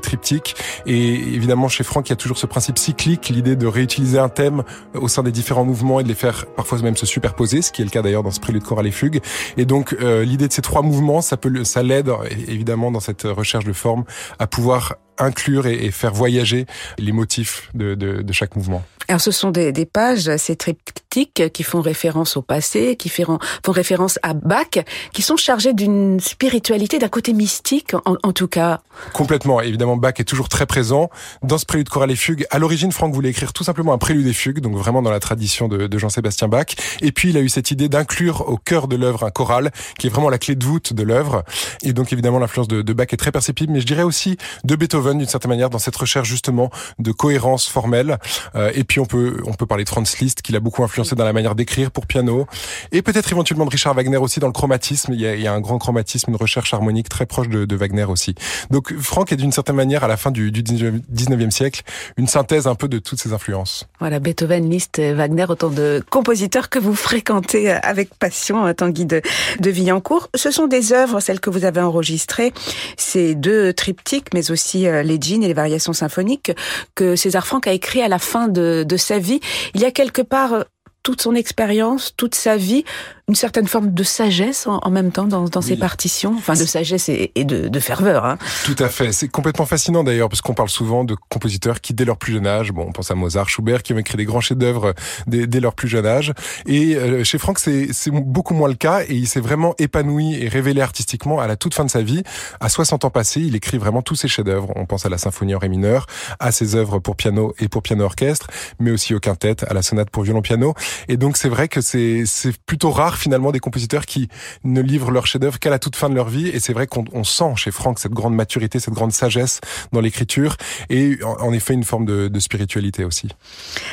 Et 0.85 1.13
évidemment, 1.13 1.67
chez 1.67 1.83
Franck, 1.83 2.09
il 2.09 2.11
y 2.11 2.13
a 2.13 2.17
toujours 2.17 2.37
ce 2.37 2.45
principe 2.45 2.77
cyclique, 2.77 3.29
l'idée 3.29 3.55
de 3.55 3.67
réutiliser 3.67 4.19
un 4.19 4.29
thème 4.29 4.63
au 4.93 5.07
sein 5.07 5.23
des 5.23 5.31
différents 5.31 5.65
mouvements 5.65 5.99
et 5.99 6.03
de 6.03 6.07
les 6.07 6.15
faire 6.15 6.45
parfois 6.55 6.79
même 6.79 6.97
se 6.97 7.05
superposer, 7.05 7.61
ce 7.61 7.71
qui 7.71 7.81
est 7.81 7.85
le 7.85 7.91
cas 7.91 8.01
d'ailleurs 8.01 8.23
dans 8.23 8.31
ce 8.31 8.39
prélude 8.39 8.63
choral 8.63 8.87
et 8.87 8.91
fugue. 8.91 9.21
Et 9.57 9.65
donc, 9.65 9.95
euh, 10.01 10.23
l'idée 10.23 10.47
de 10.47 10.53
ces 10.53 10.61
trois 10.61 10.81
mouvements, 10.81 11.21
ça 11.21 11.37
peut, 11.37 11.63
ça 11.63 11.83
l'aide 11.83 12.11
évidemment 12.47 12.91
dans 12.91 12.99
cette 12.99 13.23
recherche 13.23 13.65
de 13.65 13.73
forme 13.73 14.03
à 14.39 14.47
pouvoir 14.47 14.95
inclure 15.17 15.67
et, 15.67 15.91
faire 15.91 16.13
voyager 16.13 16.65
les 16.98 17.12
motifs 17.12 17.69
de, 17.74 17.95
de, 17.95 18.22
de 18.22 18.34
chaque 18.34 18.55
mouvement. 18.55 18.84
Alors 19.07 19.22
ce 19.22 19.31
sont 19.31 19.51
des, 19.51 19.72
des 19.72 19.86
pages, 19.86 20.36
ces 20.38 20.55
triptyques 20.55 21.51
qui 21.53 21.63
font 21.63 21.81
référence 21.81 22.38
au 22.38 22.41
passé, 22.41 22.95
qui 22.95 23.10
font, 23.10 23.38
font 23.63 23.72
référence 23.72 24.17
à 24.24 24.34
Bach, 24.34 24.84
qui 25.13 25.22
sont 25.22 25.38
chargés 25.38 25.74
d'une 25.74 26.19
spiritualité, 26.19 26.98
d'un 26.98 27.07
côté 27.07 27.34
mystique 27.34 27.93
en, 27.93 28.17
en, 28.24 28.34
tout 28.34 28.48
cas. 28.48 28.81
Complètement, 29.13 29.62
évidemment 29.62 29.95
Bach 29.95 30.15
est 30.17 30.24
toujours 30.24 30.50
très 30.50 30.65
présent 30.65 31.10
dans 31.43 31.60
ce 31.60 31.65
prélude 31.65 31.88
choral 31.88 32.10
et 32.10 32.15
fugue. 32.15 32.48
À 32.50 32.57
l'origine, 32.57 32.91
Franck 32.91 33.13
voulait 33.13 33.29
écrire 33.29 33.53
tout 33.53 33.63
simplement 33.63 33.93
un 33.93 34.00
prélude 34.00 34.25
et 34.25 34.34
fugue, 34.34 34.60
donc 34.60 34.75
vraiment 34.75 35.03
dans 35.03 35.12
la 35.12 35.19
tradition 35.19 35.67
de, 35.67 35.86
de 35.86 35.98
Jean-Sébastien 35.98 36.48
Bach. 36.48 36.75
Et 37.01 37.12
puis 37.12 37.29
il 37.29 37.38
a 37.38 37.41
eu 37.41 37.50
cette 37.50 37.69
idée 37.69 37.89
d'inclure 37.89 38.50
au 38.50 38.57
cœur 38.57 38.88
de 38.88 38.95
l'œuvre 38.95 39.24
un 39.24 39.31
choral, 39.31 39.72
qui 40.00 40.07
est 40.07 40.10
vraiment 40.10 40.29
la 40.29 40.39
clé 40.39 40.55
de 40.55 40.65
voûte 40.65 40.93
de 40.93 41.03
l'œuvre. 41.03 41.43
Et 41.84 41.93
donc 41.93 42.12
évidemment 42.12 42.39
l'influence 42.39 42.67
de, 42.67 42.81
de 42.81 42.93
Bach 42.93 43.07
est 43.12 43.17
très 43.17 43.31
perceptible, 43.31 43.72
mais 43.72 43.81
je 43.81 43.86
dirais 43.86 44.03
aussi 44.03 44.38
de 44.63 44.75
Beethoven 44.75 45.04
d'une 45.13 45.27
certaine 45.27 45.50
manière 45.50 45.69
dans 45.69 45.79
cette 45.79 45.95
recherche 45.95 46.27
justement 46.27 46.69
de 47.00 47.12
cohérence 47.12 47.67
formelle. 47.67 48.17
Euh, 48.55 48.71
et 48.74 48.83
puis 48.83 49.00
on 49.00 49.05
peut 49.05 49.41
on 49.45 49.53
peut 49.53 49.65
parler 49.65 49.83
de 49.83 49.89
Franz 49.89 50.17
Liszt 50.19 50.41
qui 50.41 50.51
l'a 50.51 50.59
beaucoup 50.59 50.83
influencé 50.83 51.15
dans 51.15 51.25
la 51.25 51.33
manière 51.33 51.55
d'écrire 51.55 51.91
pour 51.91 52.05
piano 52.05 52.47
et 52.91 53.01
peut-être 53.01 53.31
éventuellement 53.31 53.65
de 53.65 53.69
Richard 53.71 53.93
Wagner 53.93 54.17
aussi 54.17 54.39
dans 54.39 54.47
le 54.47 54.53
chromatisme. 54.53 55.13
Il 55.13 55.21
y 55.21 55.27
a, 55.27 55.35
il 55.35 55.41
y 55.41 55.47
a 55.47 55.53
un 55.53 55.62
grand 55.62 55.77
chromatisme, 55.77 56.31
une 56.31 56.38
recherche 56.38 56.74
harmonique 56.74 57.09
très 57.09 57.25
proche 57.25 57.50
de, 57.50 57.65
de 57.65 57.75
Wagner 57.75 58.05
aussi. 58.05 58.35
Donc 58.71 58.93
Franck 58.97 59.31
est 59.31 59.38
d'une 59.38 59.51
certaine 59.51 59.75
manière 59.75 60.03
à 60.03 60.07
la 60.07 60.17
fin 60.17 60.31
du, 60.31 60.51
du 60.51 60.63
19e 60.63 61.51
siècle 61.51 61.83
une 62.17 62.27
synthèse 62.27 62.67
un 62.67 62.75
peu 62.75 62.88
de 62.88 63.00
toutes 63.00 63.19
ces 63.19 63.33
influences. 63.33 63.88
Voilà 64.00 64.19
Beethoven, 64.19 64.69
Liszt, 64.69 65.00
Wagner, 65.00 65.45
autant 65.50 65.69
de 65.69 66.03
compositeurs 66.09 66.69
que 66.69 66.79
vous 66.79 66.95
fréquentez 66.95 67.71
avec 67.71 68.13
passion, 68.15 68.74
Tanguy 68.74 69.05
de, 69.05 69.21
de 69.59 69.69
Villancourt. 69.69 70.29
Ce 70.35 70.51
sont 70.51 70.67
des 70.67 70.93
œuvres, 70.93 71.19
celles 71.19 71.39
que 71.39 71.50
vous 71.50 71.65
avez 71.65 71.81
enregistrées, 71.81 72.53
ces 72.97 73.35
deux 73.35 73.74
triptyques, 73.74 74.33
mais 74.33 74.51
aussi 74.51 74.88
euh, 74.95 75.03
les 75.03 75.19
et 75.43 75.47
les 75.47 75.53
variations 75.53 75.93
symphoniques 75.93 76.51
que 76.93 77.15
César 77.15 77.47
Franck 77.47 77.67
a 77.67 77.73
écrit 77.73 78.01
à 78.01 78.07
la 78.07 78.19
fin 78.19 78.47
de, 78.47 78.85
de 78.87 78.97
sa 78.97 79.19
vie. 79.19 79.39
Il 79.73 79.81
y 79.81 79.85
a 79.85 79.91
quelque 79.91 80.21
part 80.21 80.65
toute 81.03 81.21
son 81.21 81.35
expérience, 81.35 82.13
toute 82.17 82.35
sa 82.35 82.57
vie, 82.57 82.83
une 83.27 83.36
certaine 83.36 83.67
forme 83.67 83.91
de 83.91 84.03
sagesse 84.03 84.67
en, 84.67 84.91
même 84.91 85.12
temps 85.12 85.25
dans, 85.25 85.46
dans 85.46 85.62
ses 85.62 85.77
partitions, 85.77 86.36
enfin 86.38 86.53
de 86.53 86.65
sagesse 86.65 87.10
et, 87.10 87.32
de, 87.36 87.67
de, 87.67 87.79
ferveur. 87.79 88.24
Hein. 88.24 88.38
Tout 88.65 88.75
à 88.77 88.88
fait, 88.88 89.12
c'est 89.12 89.29
complètement 89.29 89.65
fascinant 89.65 90.03
d'ailleurs 90.03 90.29
parce 90.29 90.41
qu'on 90.41 90.53
parle 90.53 90.70
souvent 90.70 91.03
de 91.03 91.15
compositeurs 91.29 91.82
qui 91.82 91.96
dès 91.96 92.05
leur 92.05 92.17
plus 92.17 92.34
jeune 92.34 92.46
âge, 92.46 92.72
bon 92.72 92.86
on 92.88 92.91
pense 92.91 93.10
à 93.10 93.15
Mozart, 93.15 93.50
Schubert 93.50 93.82
qui 93.82 93.94
ont 93.94 93.98
écrit 93.98 94.17
des 94.17 94.25
grands 94.25 94.41
chefs-d'œuvre 94.41 94.94
dès, 95.25 95.48
dès, 95.48 95.60
leur 95.60 95.74
plus 95.74 95.88
jeune 95.88 96.05
âge, 96.05 96.34
et 96.67 96.96
euh, 96.96 97.24
chez 97.24 97.39
Franck 97.39 97.58
c'est 97.58 98.12
beaucoup 98.12 98.53
moins 98.53 98.70
le 98.70 98.75
cas 98.75 99.01
et 99.08 99.15
il 99.15 99.27
s'est 99.27 99.39
vraiment 99.39 99.74
épanoui 99.79 100.36
et 100.36 100.48
révélé 100.48 100.82
artistiquement 100.82 101.39
à 101.39 101.48
la 101.48 101.55
toute 101.55 101.74
fin 101.74 101.84
de 101.84 101.89
sa 101.89 102.03
vie. 102.03 102.22
À 102.60 102.70
60 102.70 103.05
ans 103.05 103.10
passés, 103.10 103.41
il 103.41 103.55
écrit 103.55 103.79
vraiment 103.79 104.03
tous 104.03 104.15
ses 104.15 104.27
chefs-d'œuvre. 104.27 104.72
On 104.75 104.86
pense 104.86 105.05
à 105.05 105.10
la 105.10 105.17
symphonie 105.17 105.55
en 105.55 105.60
ré 105.60 105.70
mineur, 105.70 106.05
à 106.39 106.51
ses 106.51 106.75
œuvres 106.75 107.00
pour 107.00 107.15
piano 107.15 107.53
et 107.60 107.70
pour 107.70 107.82
piano 107.82 108.03
orchestre, 108.03 108.48
mais 108.79 108.91
aussi 108.91 109.15
au 109.15 109.20
quintet, 109.20 109.63
à 109.67 109.74
la 109.74 109.82
sonate 109.82 110.12
pour 110.12 110.24
violon 110.24 110.41
piano. 110.41 110.75
Et 111.08 111.17
donc 111.17 111.38
c'est 111.38 111.50
vrai 111.50 111.67
que 111.67 111.82
c'est 111.82 112.25
plutôt 112.67 112.91
rare 112.91 113.14
finalement 113.17 113.51
des 113.51 113.60
compositeurs 113.60 114.05
qui 114.05 114.29
ne 114.63 114.81
livrent 114.81 115.12
leur 115.12 115.27
chef-d'œuvre 115.27 115.60
qu'à 115.60 115.69
la 115.69 115.79
toute 115.79 115.95
fin 115.95 116.10
de 116.10 116.15
leur 116.15 116.29
vie. 116.29 116.48
Et 116.48 116.60
c'est 116.60 116.74
vrai 116.74 116.88
qu'on 116.88 117.24
sent 117.24 117.53
chez 117.55 117.72
Franck 117.72 118.00
cette 118.00 118.13
grande 118.13 118.36
maturité, 118.36 118.79
cette 118.79 118.93
grande 118.93 119.12
sagesse 119.12 119.62
dans 119.91 120.01
l'écriture 120.01 120.55
et 120.89 121.17
en, 121.24 121.53
effet 121.53 121.74
une 121.74 121.84
forme 121.84 122.05
de, 122.05 122.27
de, 122.27 122.39
spiritualité 122.39 123.03
aussi. 123.03 123.29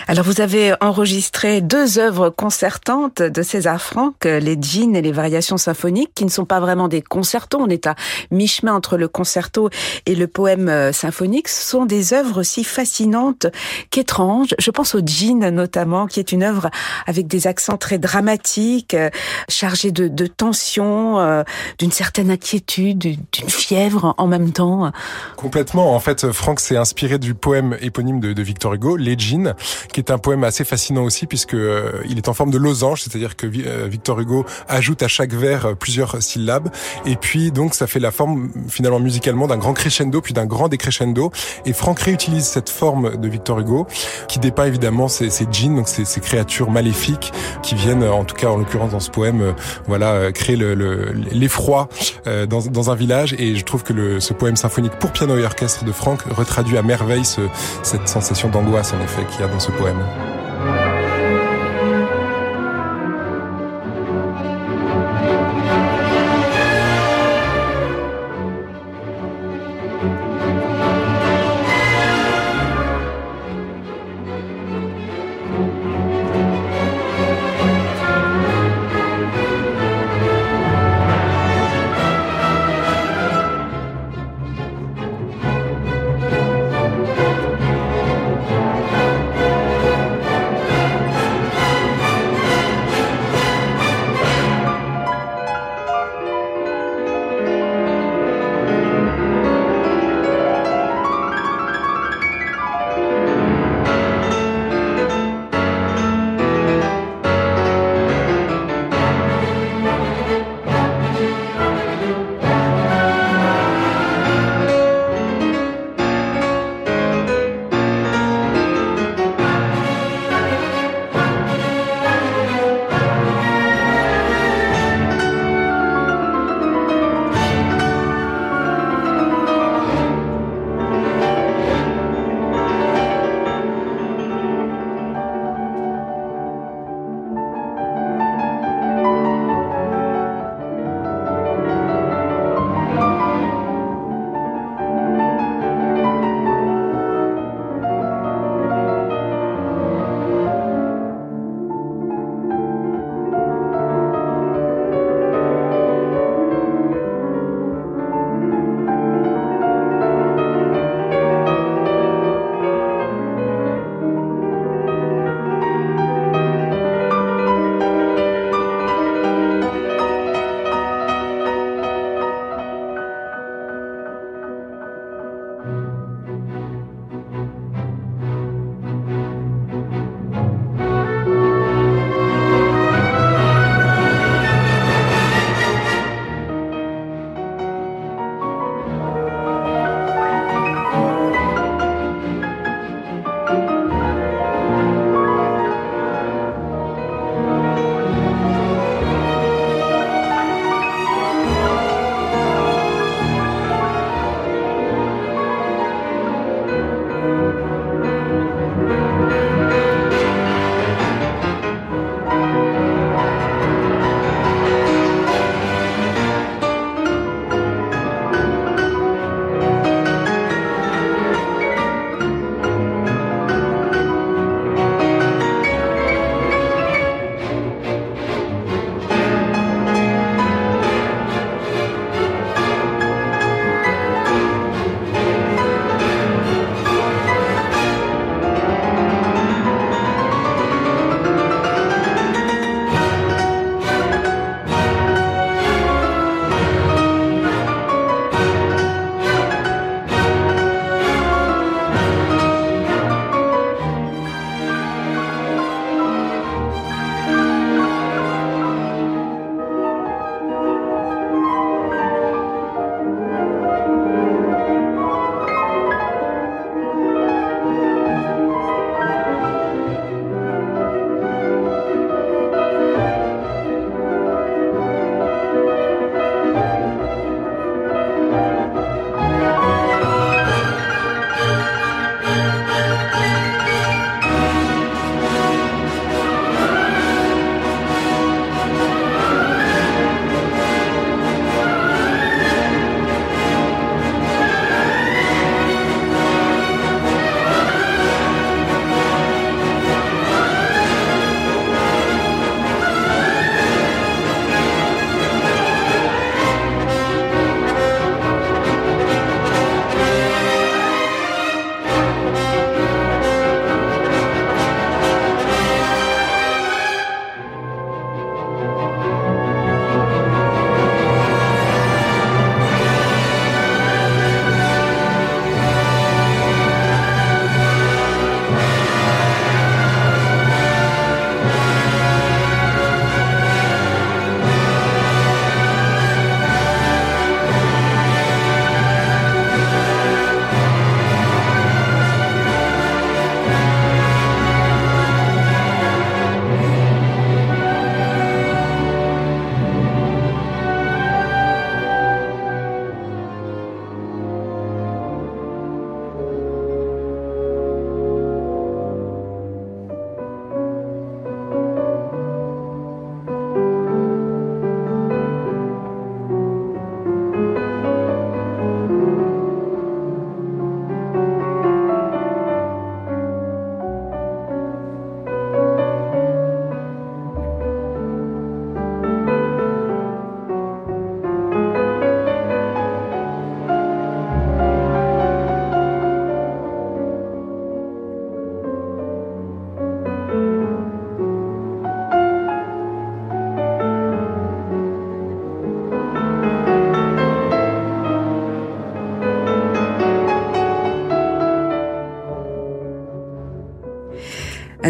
Alors 0.09 0.25
vous 0.25 0.41
avez 0.41 0.75
enregistré 0.81 1.61
deux 1.61 1.99
œuvres 1.99 2.31
concertantes 2.31 3.23
de 3.23 3.43
César 3.43 3.81
Franck, 3.81 4.25
les 4.25 4.57
Jeans 4.61 4.95
et 4.97 5.03
les 5.03 5.13
variations 5.13 5.57
symphoniques, 5.57 6.13
qui 6.15 6.25
ne 6.25 6.31
sont 6.31 6.45
pas 6.45 6.61
vraiment 6.61 6.89
des 6.89 7.03
concertos. 7.03 7.59
On 7.61 7.69
est 7.69 7.87
à 7.87 7.95
mi-chemin 8.31 8.75
entre 8.75 8.97
le 8.97 9.09
concerto 9.09 9.71
et 10.07 10.15
le 10.15 10.27
poème 10.27 10.69
euh, 10.69 10.93
symphonique. 10.93 11.49
Ce 11.49 11.69
sont 11.69 11.87
des 11.87 12.15
œuvres 12.15 12.41
aussi 12.41 12.65
fascinantes 12.65 13.47
qu'étranges. 13.91 14.55
Je 14.59 14.71
pense 14.71 14.95
au 14.95 15.01
Jean 15.05 15.51
notamment, 15.51 16.07
qui 16.07 16.21
est 16.21 16.33
une 16.33 16.43
œuvre 16.43 16.71
avec 17.07 17.27
des 17.27 17.47
accents 17.47 17.77
très 17.77 17.99
dramatiques, 17.99 18.97
euh, 19.13 19.19
chargés 19.49 19.93
de, 19.93 20.27
tension, 20.27 21.21
euh, 21.21 21.43
d'une 21.79 21.93
certaine 21.93 22.31
inquiétude, 22.31 22.99
d'une 22.99 23.49
fièvre 23.49 24.15
en 24.19 24.27
même 24.27 24.53
temps. 24.53 24.91
Complètement. 25.37 25.95
En 25.95 26.01
fait, 26.01 26.31
Franck 26.33 26.61
s'est 26.61 26.77
inspiré 26.77 27.19
du 27.19 27.35
poème 27.35 27.77
éponyme 27.81 28.21
de, 28.21 28.43
Victor 28.43 28.75
Hugo, 28.75 28.97
Les 28.97 29.17
Jeans, 29.19 29.55
qui 29.93 30.01
est 30.01 30.11
un 30.11 30.19
poème 30.19 30.45
assez 30.45 30.65
fascinant 30.65 31.03
aussi 31.05 31.27
puisque 31.27 31.55
euh, 31.55 32.03
il 32.09 32.19
est 32.19 32.29
en 32.29 32.35
forme 32.35 32.51
de 32.51 32.59
losange, 32.59 33.03
c'est-à-dire 33.03 33.37
que 33.37 33.47
Victor 33.47 34.19
Hugo 34.21 34.45
ajoute 34.69 35.03
à 35.03 35.09
chaque 35.09 35.33
vers 35.33 35.77
plusieurs 35.77 36.23
syllabes 36.23 36.71
et 37.07 37.17
puis 37.17 37.53
donc 37.53 37.75
ça 37.75 37.87
fait 37.87 38.01
la 38.01 38.11
forme 38.11 38.51
finalement 38.69 39.01
musicalement 39.01 39.47
d'un 39.47 39.59
grand 39.59 39.75
crescendo 39.75 40.21
puis 40.21 40.35
d'un 40.35 40.47
grand 40.47 40.69
décrescendo 40.69 41.31
et 41.67 41.73
Franck 41.73 42.01
réutilise 42.01 42.45
cette 42.45 42.69
forme 42.69 43.17
de 43.17 43.29
Victor 43.29 43.61
Hugo 43.61 43.87
qui 44.29 44.39
dépeint 44.39 44.67
évidemment 44.67 45.09
ces, 45.09 45.31
ces 45.31 45.47
djinns, 45.51 45.77
donc 45.77 45.89
ces, 45.89 46.05
ces 46.05 46.21
créatures 46.21 46.71
maléfiques 46.71 47.33
qui 47.63 47.75
viennent, 47.75 48.05
en 48.05 48.25
tout 48.25 48.35
cas 48.35 48.49
en 48.49 48.57
l'occurrence 48.57 48.93
dans 48.93 49.01
ce 49.03 49.11
poème, 49.11 49.43
euh, 49.43 49.53
voilà, 49.87 50.13
euh, 50.13 50.31
créer 50.33 50.57
l'effroi 50.57 51.89
le, 52.25 52.47
dans, 52.47 52.61
dans, 52.61 52.91
un 52.91 52.95
village. 52.95 53.35
Et 53.39 53.57
je 53.57 53.65
trouve 53.65 53.83
que 53.83 53.93
le, 53.93 54.21
ce 54.21 54.33
poème 54.33 54.57
symphonique 54.57 54.93
pour 54.99 55.13
piano 55.13 55.37
et 55.37 55.45
orchestre 55.45 55.85
de 55.85 55.93
Franck 55.93 56.23
retraduit 56.23 56.79
à 56.79 56.83
merveille 56.83 57.25
ce, 57.25 57.43
cette 57.83 58.09
sensation 58.09 58.49
d'angoisse 58.49 58.93
en 58.95 59.03
effet 59.03 59.25
qu'il 59.31 59.41
y 59.41 59.45
a 59.45 59.49
dans 59.49 59.61
ce 59.61 59.71
poème. 59.73 60.03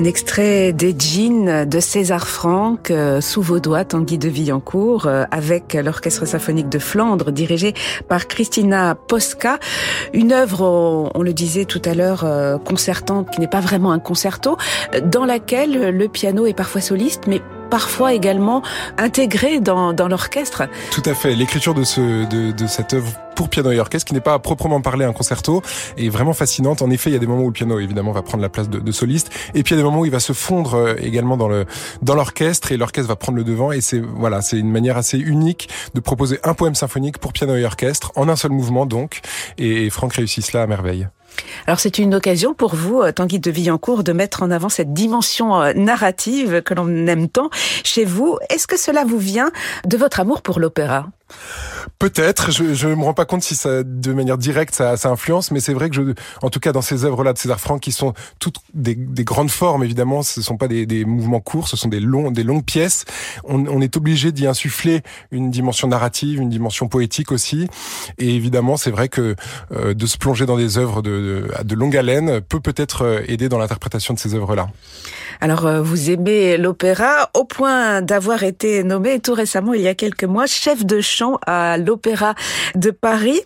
Un 0.03 0.05
extrait 0.05 0.73
des 0.73 0.97
jeans 0.99 1.65
de 1.65 1.79
César 1.79 2.27
Franck 2.27 2.91
euh, 2.91 3.21
sous 3.21 3.41
vos 3.41 3.61
doigts, 3.61 3.85
Tanguy 3.85 4.19
de 4.19 4.29
Villancourt, 4.29 5.07
euh, 5.07 5.23
avec 5.31 5.75
l'Orchestre 5.75 6.27
symphonique 6.27 6.69
de 6.69 6.81
Flandre, 6.81 7.31
dirigé 7.31 7.73
par 8.09 8.27
Christina 8.27 8.97
Posca. 8.97 9.61
Une 10.13 10.33
œuvre, 10.33 11.09
on 11.15 11.23
le 11.23 11.33
disait 11.33 11.67
tout 11.67 11.83
à 11.85 11.95
l'heure, 11.95 12.25
euh, 12.25 12.59
concertante, 12.59 13.31
qui 13.31 13.39
n'est 13.39 13.47
pas 13.47 13.61
vraiment 13.61 13.93
un 13.93 14.01
concerto, 14.01 14.57
dans 15.05 15.25
laquelle 15.25 15.91
le 15.97 16.09
piano 16.09 16.47
est 16.47 16.53
parfois 16.53 16.81
soliste, 16.81 17.29
mais 17.29 17.41
parfois 17.73 18.13
également 18.13 18.61
intégré 18.99 19.59
dans, 19.59 19.95
dans 19.95 20.07
l'orchestre. 20.07 20.65
Tout 20.91 21.03
à 21.07 21.15
fait. 21.15 21.35
L'écriture 21.35 21.73
de, 21.73 21.85
ce, 21.85 22.29
de, 22.29 22.53
de 22.53 22.67
cette 22.67 22.93
œuvre 22.93 23.11
pour 23.35 23.49
piano 23.49 23.71
et 23.71 23.81
orchestre, 23.81 24.07
qui 24.07 24.13
n'est 24.13 24.21
pas 24.21 24.35
à 24.35 24.39
proprement 24.39 24.83
parler 24.83 25.07
un 25.07 25.15
concerto, 25.15 25.63
est 25.97 26.11
vraiment 26.11 26.35
fascinante. 26.35 26.83
En 26.83 26.91
effet, 26.91 27.09
il 27.09 27.15
y 27.15 27.17
a 27.17 27.19
des 27.19 27.27
moments 27.27 27.45
où 27.45 27.47
le 27.47 27.55
piano, 27.55 27.79
évidemment, 27.79 28.13
va 28.13 28.21
prendre 28.21 28.43
la 28.43 28.51
place 28.51 28.69
de, 28.69 28.93
soliste, 28.93 29.31
et 29.55 29.63
puis 29.63 29.75
il 29.75 29.79
y 29.79 29.81
a 29.81 29.83
des 29.83 29.89
moments 29.89 30.01
où 30.01 30.05
il 30.05 30.11
va 30.11 30.21
se 30.21 30.35
fondre 30.35 30.75
euh, 30.75 30.95
également 30.99 31.39
dans 31.39 31.49
dans 32.03 32.15
l'orchestre, 32.15 32.73
et 32.73 32.77
l'orchestre 32.77 33.09
va 33.09 33.17
prendre 33.17 33.39
le 33.39 33.45
devant. 33.45 33.73
Et 33.73 33.81
c'est 33.81 34.01
voilà, 34.01 34.43
c'est 34.43 34.59
une 34.59 34.71
manière 34.71 34.99
assez 34.99 35.19
unique 35.19 35.71
de 35.95 36.01
proposer 36.01 36.41
un 36.45 36.53
poème 36.53 36.75
symphonique 36.75 37.17
pour 37.17 37.33
piano 37.33 37.57
et 37.57 37.65
orchestre 37.65 38.13
en 38.17 38.29
un 38.29 38.37
seul 38.37 38.51
mouvement, 38.51 38.85
donc. 38.85 39.23
Et 39.57 39.89
Franck 39.89 40.13
réussit 40.13 40.45
cela 40.45 40.63
à 40.65 40.67
merveille. 40.67 41.09
Alors 41.67 41.81
c'est 41.81 41.99
une 41.99 42.15
occasion 42.15 42.55
pour 42.55 42.75
vous, 42.75 43.01
euh, 43.01 43.13
Tanguy 43.13 43.39
de 43.39 43.51
Villancourt, 43.51 44.05
de 44.05 44.13
mettre 44.13 44.43
en 44.43 44.51
avant 44.51 44.69
cette 44.69 44.93
dimension 44.93 45.61
euh, 45.61 45.73
narrative 45.75 46.63
que 46.63 46.75
l'on 46.75 47.07
aime 47.07 47.29
tant 47.29 47.51
chez 47.85 48.05
vous. 48.05 48.39
Est-ce 48.51 48.67
que 48.67 48.79
cela 48.79 49.05
vous 49.05 49.19
vient 49.19 49.51
de 49.87 49.97
votre 49.97 50.21
amour 50.21 50.43
pour 50.43 50.61
l'opéra? 50.61 51.07
Peut-être, 51.99 52.51
je, 52.51 52.75
je 52.75 52.89
me 52.89 53.05
rends 53.05 53.15
pas 53.15 53.25
compte 53.25 53.43
si 53.43 53.55
ça, 53.55 53.83
de 53.83 54.13
manière 54.13 54.39
directe, 54.39 54.75
ça, 54.75 54.97
ça 54.97 55.09
influence, 55.09 55.51
mais 55.51 55.61
c'est 55.61 55.73
vrai 55.73 55.89
que 55.89 55.97
je, 55.97 56.03
en 56.43 56.51
tout 56.51 56.61
cas 56.61 56.73
dans 56.73 56.83
ces 56.83 57.05
œuvres-là 57.05 57.33
de 57.33 57.39
César 57.39 57.61
Franck, 57.61 57.81
qui 57.81 57.93
sont 57.93 58.13
toutes 58.39 58.57
des, 58.75 58.95
des, 58.95 59.25
grandes 59.25 59.51
formes, 59.51 59.85
évidemment, 59.85 60.23
ce 60.23 60.43
sont 60.43 60.57
pas 60.57 60.69
des, 60.69 60.87
des, 60.87 61.05
mouvements 61.05 61.41
courts, 61.41 61.69
ce 61.69 61.77
sont 61.77 61.89
des 61.89 62.01
longs, 62.01 62.31
des 62.31 62.43
longues 62.43 62.65
pièces. 62.65 63.05
On, 63.45 63.67
on 63.67 63.81
est 63.81 63.97
obligé 63.97 64.33
d'y 64.33 64.47
insuffler 64.47 65.03
une 65.31 65.51
dimension 65.51 65.89
narrative, 65.89 66.41
une 66.41 66.51
dimension 66.51 66.89
poétique 66.89 67.33
aussi, 67.33 67.69
et 68.19 68.35
évidemment, 68.35 68.77
c'est 68.77 68.91
vrai 68.91 69.09
que 69.09 69.37
euh, 69.73 69.95
de 69.95 70.07
se 70.07 70.19
plonger 70.19 70.47
dans 70.47 70.57
des 70.57 70.79
œuvres 70.79 71.03
de, 71.03 71.11
de, 71.11 71.65
de 71.65 71.75
longue 71.75 71.97
haleine 71.97 72.41
peut 72.41 72.61
peut-être 72.61 73.03
euh, 73.03 73.21
aider 73.29 73.49
dans 73.49 73.59
l'interprétation 73.59 74.15
de 74.15 74.19
ces 74.19 74.35
œuvres-là. 74.35 74.69
Alors, 75.43 75.67
euh, 75.67 75.83
vous 75.83 76.09
aimez 76.09 76.57
l'opéra 76.57 77.29
au 77.35 77.43
point 77.43 78.01
d'avoir 78.01 78.45
été 78.45 78.85
nommé 78.85 79.19
tout 79.19 79.35
récemment, 79.35 79.75
il 79.75 79.81
y 79.81 79.89
a 79.89 79.95
quelques 79.97 80.23
mois, 80.23 80.47
chef 80.47 80.87
de 80.87 81.01
chant 81.01 81.41
à 81.45 81.79
l'Opéra 81.79 82.37
de 82.77 82.93
Paris. 82.93 83.41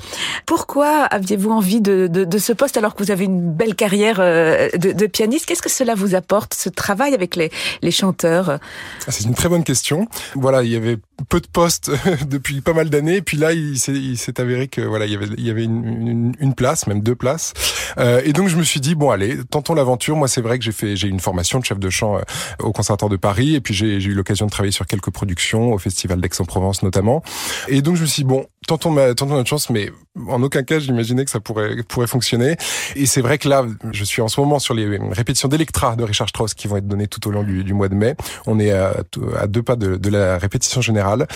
Pourquoi 0.44 1.04
aviez-vous 1.04 1.48
envie 1.48 1.80
de, 1.80 2.06
de, 2.06 2.24
de, 2.24 2.38
ce 2.38 2.52
poste 2.52 2.76
alors 2.76 2.94
que 2.94 3.02
vous 3.02 3.10
avez 3.10 3.24
une 3.24 3.50
belle 3.50 3.74
carrière 3.74 4.18
euh, 4.20 4.68
de, 4.74 4.92
de 4.92 5.06
pianiste? 5.06 5.46
Qu'est-ce 5.46 5.62
que 5.62 5.70
cela 5.70 5.94
vous 5.94 6.14
apporte, 6.14 6.52
ce 6.52 6.68
travail 6.68 7.14
avec 7.14 7.34
les, 7.34 7.50
les 7.80 7.90
chanteurs? 7.90 8.50
Ah, 8.50 9.10
C'est 9.10 9.24
une 9.24 9.34
très 9.34 9.48
bonne 9.48 9.64
question. 9.64 10.06
Voilà, 10.34 10.64
il 10.64 10.70
y 10.70 10.76
avait 10.76 10.98
peu 11.28 11.40
de 11.40 11.46
postes 11.46 11.90
depuis 12.28 12.60
pas 12.60 12.72
mal 12.72 12.90
d'années, 12.90 13.22
puis 13.22 13.36
là, 13.36 13.52
il 13.52 13.78
s'est 13.78 14.40
avéré 14.40 14.68
que 14.68 14.80
voilà, 14.80 15.06
il 15.06 15.12
y 15.12 15.16
avait, 15.16 15.26
il 15.36 15.46
y 15.46 15.50
avait 15.50 15.64
une, 15.64 15.84
une, 15.84 16.32
une 16.38 16.54
place, 16.54 16.86
même 16.86 17.00
deux 17.00 17.14
places. 17.14 17.52
Euh, 17.98 18.20
et 18.24 18.32
donc, 18.32 18.48
je 18.48 18.56
me 18.56 18.62
suis 18.62 18.80
dit, 18.80 18.94
bon, 18.94 19.10
allez, 19.10 19.38
tentons 19.50 19.74
l'aventure. 19.74 20.16
Moi, 20.16 20.28
c'est 20.28 20.40
vrai 20.40 20.58
que 20.58 20.64
j'ai 20.64 20.72
fait, 20.72 20.96
j'ai 20.96 21.08
une 21.08 21.20
formation 21.20 21.58
de 21.58 21.64
chef 21.64 21.78
de 21.78 21.90
chant 21.90 22.16
euh, 22.16 22.20
au 22.60 22.72
Conservatoire 22.72 23.10
de 23.10 23.16
Paris, 23.16 23.54
et 23.54 23.60
puis 23.60 23.74
j'ai 23.74 23.96
eu 24.02 24.14
l'occasion 24.14 24.46
de 24.46 24.50
travailler 24.50 24.72
sur 24.72 24.86
quelques 24.86 25.10
productions, 25.10 25.72
au 25.72 25.78
Festival 25.78 26.20
d'Aix-en-Provence 26.20 26.82
notamment. 26.82 27.22
Et 27.68 27.82
donc, 27.82 27.96
je 27.96 28.02
me 28.02 28.06
suis 28.06 28.22
dit, 28.22 28.28
bon, 28.28 28.46
tentons, 28.66 28.90
ma, 28.90 29.14
tentons 29.14 29.34
notre 29.34 29.48
chance, 29.48 29.70
mais 29.70 29.90
en 30.28 30.42
aucun 30.42 30.62
cas, 30.62 30.78
j'imaginais 30.78 31.24
que 31.24 31.30
ça 31.30 31.40
pourrait, 31.40 31.82
pourrait 31.88 32.06
fonctionner. 32.06 32.56
Et 32.94 33.06
c'est 33.06 33.20
vrai 33.20 33.38
que 33.38 33.48
là, 33.48 33.64
je 33.92 34.04
suis 34.04 34.22
en 34.22 34.28
ce 34.28 34.40
moment 34.40 34.58
sur 34.58 34.74
les 34.74 34.98
répétitions 35.10 35.48
d'Electra 35.48 35.96
de 35.96 36.04
Richard 36.04 36.28
Strauss 36.28 36.54
qui 36.54 36.68
vont 36.68 36.76
être 36.76 36.86
données 36.86 37.06
tout 37.06 37.26
au 37.28 37.30
long 37.30 37.42
du, 37.42 37.64
du 37.64 37.74
mois 37.74 37.88
de 37.88 37.94
mai. 37.94 38.16
On 38.46 38.58
est 38.58 38.72
à, 38.72 38.94
à 39.38 39.46
deux 39.46 39.62
pas 39.62 39.76
de, 39.76 39.96
de, 39.96 40.10
la 40.10 40.38
répétition 40.38 40.80
générale. 40.80 41.26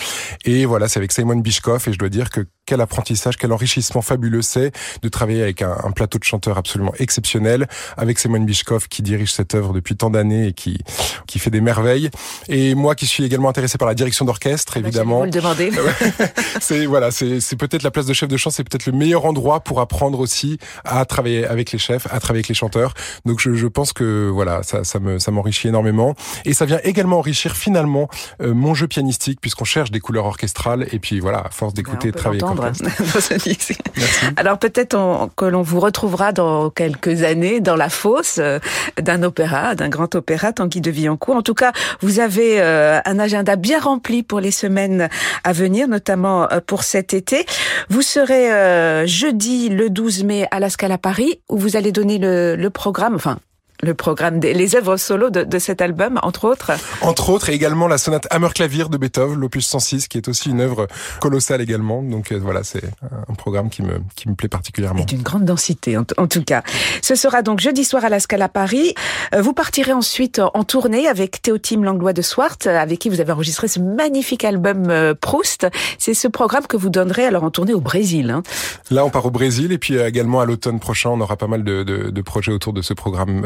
Et 0.45 0.65
voilà, 0.65 0.87
c'est 0.87 0.99
avec 0.99 1.11
Simon 1.11 1.37
Bishkoff 1.37 1.87
et 1.87 1.93
je 1.93 1.99
dois 1.99 2.09
dire 2.09 2.29
que 2.29 2.41
quel 2.65 2.81
apprentissage, 2.81 3.37
quel 3.37 3.51
enrichissement 3.51 4.01
fabuleux 4.01 4.41
c'est 4.41 4.71
de 5.01 5.09
travailler 5.09 5.43
avec 5.43 5.61
un, 5.61 5.75
un, 5.83 5.91
plateau 5.91 6.19
de 6.19 6.23
chanteurs 6.23 6.57
absolument 6.57 6.93
exceptionnel, 6.99 7.67
avec 7.97 8.17
Simon 8.19 8.39
Bishkoff 8.39 8.87
qui 8.87 9.01
dirige 9.01 9.33
cette 9.33 9.55
œuvre 9.55 9.73
depuis 9.73 9.95
tant 9.95 10.09
d'années 10.09 10.47
et 10.47 10.53
qui, 10.53 10.79
qui 11.27 11.39
fait 11.39 11.49
des 11.49 11.61
merveilles. 11.61 12.09
Et 12.47 12.75
moi 12.75 12.95
qui 12.95 13.07
suis 13.07 13.25
également 13.25 13.49
intéressé 13.49 13.77
par 13.77 13.87
la 13.87 13.95
direction 13.95 14.25
d'orchestre, 14.25 14.73
bah, 14.75 14.87
évidemment. 14.87 15.19
Vous 15.19 15.25
le 15.25 15.31
demandez. 15.31 15.71
c'est 16.61 16.85
voilà, 16.85 17.11
c'est 17.11 17.55
peut-être 17.55 17.83
la 17.83 17.91
place 17.91 18.05
de 18.05 18.13
chef 18.13 18.29
de 18.29 18.37
chant, 18.37 18.49
c'est 18.49 18.63
peut-être 18.71 18.85
le 18.85 18.93
meilleur 18.93 19.25
endroit 19.25 19.59
pour 19.59 19.81
apprendre 19.81 20.19
aussi 20.19 20.57
à 20.85 21.03
travailler 21.05 21.45
avec 21.45 21.71
les 21.71 21.79
chefs, 21.79 22.07
à 22.07 22.19
travailler 22.19 22.39
avec 22.39 22.47
les 22.47 22.55
chanteurs. 22.55 22.93
Donc 23.25 23.39
je, 23.39 23.53
je 23.53 23.67
pense 23.67 23.93
que 23.93 24.29
voilà, 24.29 24.63
ça, 24.63 24.83
ça 24.83 24.99
me 24.99 25.19
ça 25.19 25.31
m'enrichit 25.31 25.67
énormément 25.67 26.15
et 26.45 26.53
ça 26.53 26.65
vient 26.65 26.79
également 26.83 27.19
enrichir 27.19 27.55
finalement 27.55 28.09
euh, 28.41 28.53
mon 28.53 28.73
jeu 28.73 28.87
pianistique 28.87 29.39
puisqu'on 29.41 29.65
cherche 29.65 29.91
des 29.91 29.99
couleurs 29.99 30.25
orchestrales 30.25 30.87
et 30.91 30.99
puis 30.99 31.19
voilà, 31.19 31.39
à 31.39 31.49
force 31.49 31.73
d'écouter 31.73 32.09
et 32.09 32.11
de 32.11 32.17
travailler. 32.17 32.41
Alors 34.37 34.57
peut-être 34.57 34.97
que 35.35 35.45
l'on 35.45 35.61
vous 35.61 35.79
retrouvera 35.79 36.31
dans 36.31 36.69
quelques 36.69 37.23
années 37.23 37.59
dans 37.59 37.75
la 37.75 37.89
fosse 37.89 38.37
euh, 38.39 38.59
d'un 39.01 39.23
opéra, 39.23 39.75
d'un 39.75 39.89
grand 39.89 40.15
opéra, 40.15 40.53
Tanguy 40.53 40.81
de 40.81 40.91
Villancourt. 40.91 41.35
En 41.35 41.41
tout 41.41 41.53
cas, 41.53 41.73
vous 42.01 42.19
avez 42.19 42.61
euh, 42.61 42.99
un 43.05 43.19
agenda 43.19 43.55
bien 43.55 43.79
rempli 43.79 44.23
pour 44.23 44.39
les 44.39 44.51
semaines 44.51 45.09
à 45.43 45.51
venir, 45.51 45.87
notamment 45.87 46.47
pour 46.67 46.83
cet 46.83 47.13
été. 47.13 47.45
Vous 47.89 48.01
serez 48.01 48.51
euh, 48.51 48.60
jeudi 49.05 49.69
le 49.69 49.89
12 49.89 50.23
mai 50.23 50.47
à 50.51 50.59
la 50.59 50.69
Scala 50.69 50.97
Paris 50.97 51.41
où 51.49 51.57
vous 51.57 51.75
allez 51.75 51.91
donner 51.91 52.17
le, 52.17 52.55
le 52.55 52.69
programme, 52.69 53.15
enfin 53.15 53.37
le 53.81 53.93
programme 53.93 54.39
des 54.39 54.53
les 54.53 54.75
œuvres 54.75 54.97
solo 54.97 55.29
de, 55.29 55.43
de, 55.43 55.59
cet 55.59 55.81
album, 55.81 56.19
entre 56.23 56.45
autres. 56.45 56.71
Entre 57.01 57.29
autres, 57.29 57.49
et 57.49 57.53
également 57.53 57.87
la 57.87 57.97
sonate 57.97 58.27
Hammer 58.29 58.49
Clavier 58.53 58.85
de 58.89 58.97
Beethoven, 58.97 59.39
l'opus 59.39 59.65
106, 59.65 60.07
qui 60.07 60.17
est 60.17 60.27
aussi 60.27 60.49
une 60.49 60.61
œuvre 60.61 60.87
colossale 61.19 61.61
également. 61.61 62.03
Donc 62.03 62.31
euh, 62.31 62.39
voilà, 62.41 62.63
c'est 62.63 62.83
un 63.27 63.33
programme 63.33 63.69
qui 63.69 63.81
me 63.81 64.01
qui 64.15 64.29
me 64.29 64.35
plaît 64.35 64.49
particulièrement. 64.49 65.01
Et 65.01 65.05
d'une 65.05 65.23
grande 65.23 65.45
densité, 65.45 65.97
en, 65.97 66.05
en, 66.17 66.27
tout 66.27 66.43
cas. 66.43 66.63
Ce 67.01 67.15
sera 67.15 67.41
donc 67.41 67.59
jeudi 67.59 67.83
soir 67.83 68.05
à 68.05 68.09
la 68.09 68.19
Scala 68.19 68.49
Paris. 68.49 68.93
Euh, 69.33 69.41
vous 69.41 69.53
partirez 69.53 69.93
ensuite 69.93 70.41
en 70.53 70.63
tournée 70.63 71.07
avec 71.07 71.41
Théotime 71.41 71.83
Langlois 71.83 72.13
de 72.13 72.21
Swart, 72.21 72.57
avec 72.65 72.99
qui 72.99 73.09
vous 73.09 73.19
avez 73.19 73.31
enregistré 73.31 73.67
ce 73.67 73.79
magnifique 73.79 74.43
album 74.43 74.89
euh, 74.89 75.13
Proust. 75.19 75.67
C'est 75.97 76.13
ce 76.13 76.27
programme 76.27 76.67
que 76.67 76.77
vous 76.77 76.89
donnerez 76.89 77.25
alors 77.25 77.43
en 77.43 77.51
tournée 77.51 77.73
au 77.73 77.81
Brésil. 77.81 78.29
Hein. 78.29 78.43
Là, 78.91 79.05
on 79.05 79.09
part 79.09 79.25
au 79.25 79.31
Brésil 79.31 79.71
et 79.71 79.77
puis 79.77 79.95
également 79.95 80.41
à 80.41 80.45
l'automne 80.45 80.79
prochain, 80.79 81.09
on 81.09 81.21
aura 81.21 81.37
pas 81.37 81.47
mal 81.47 81.63
de, 81.63 81.83
de, 81.83 82.09
de 82.09 82.21
projets 82.21 82.51
autour 82.51 82.73
de 82.73 82.81
ce 82.81 82.93
programme 82.93 83.45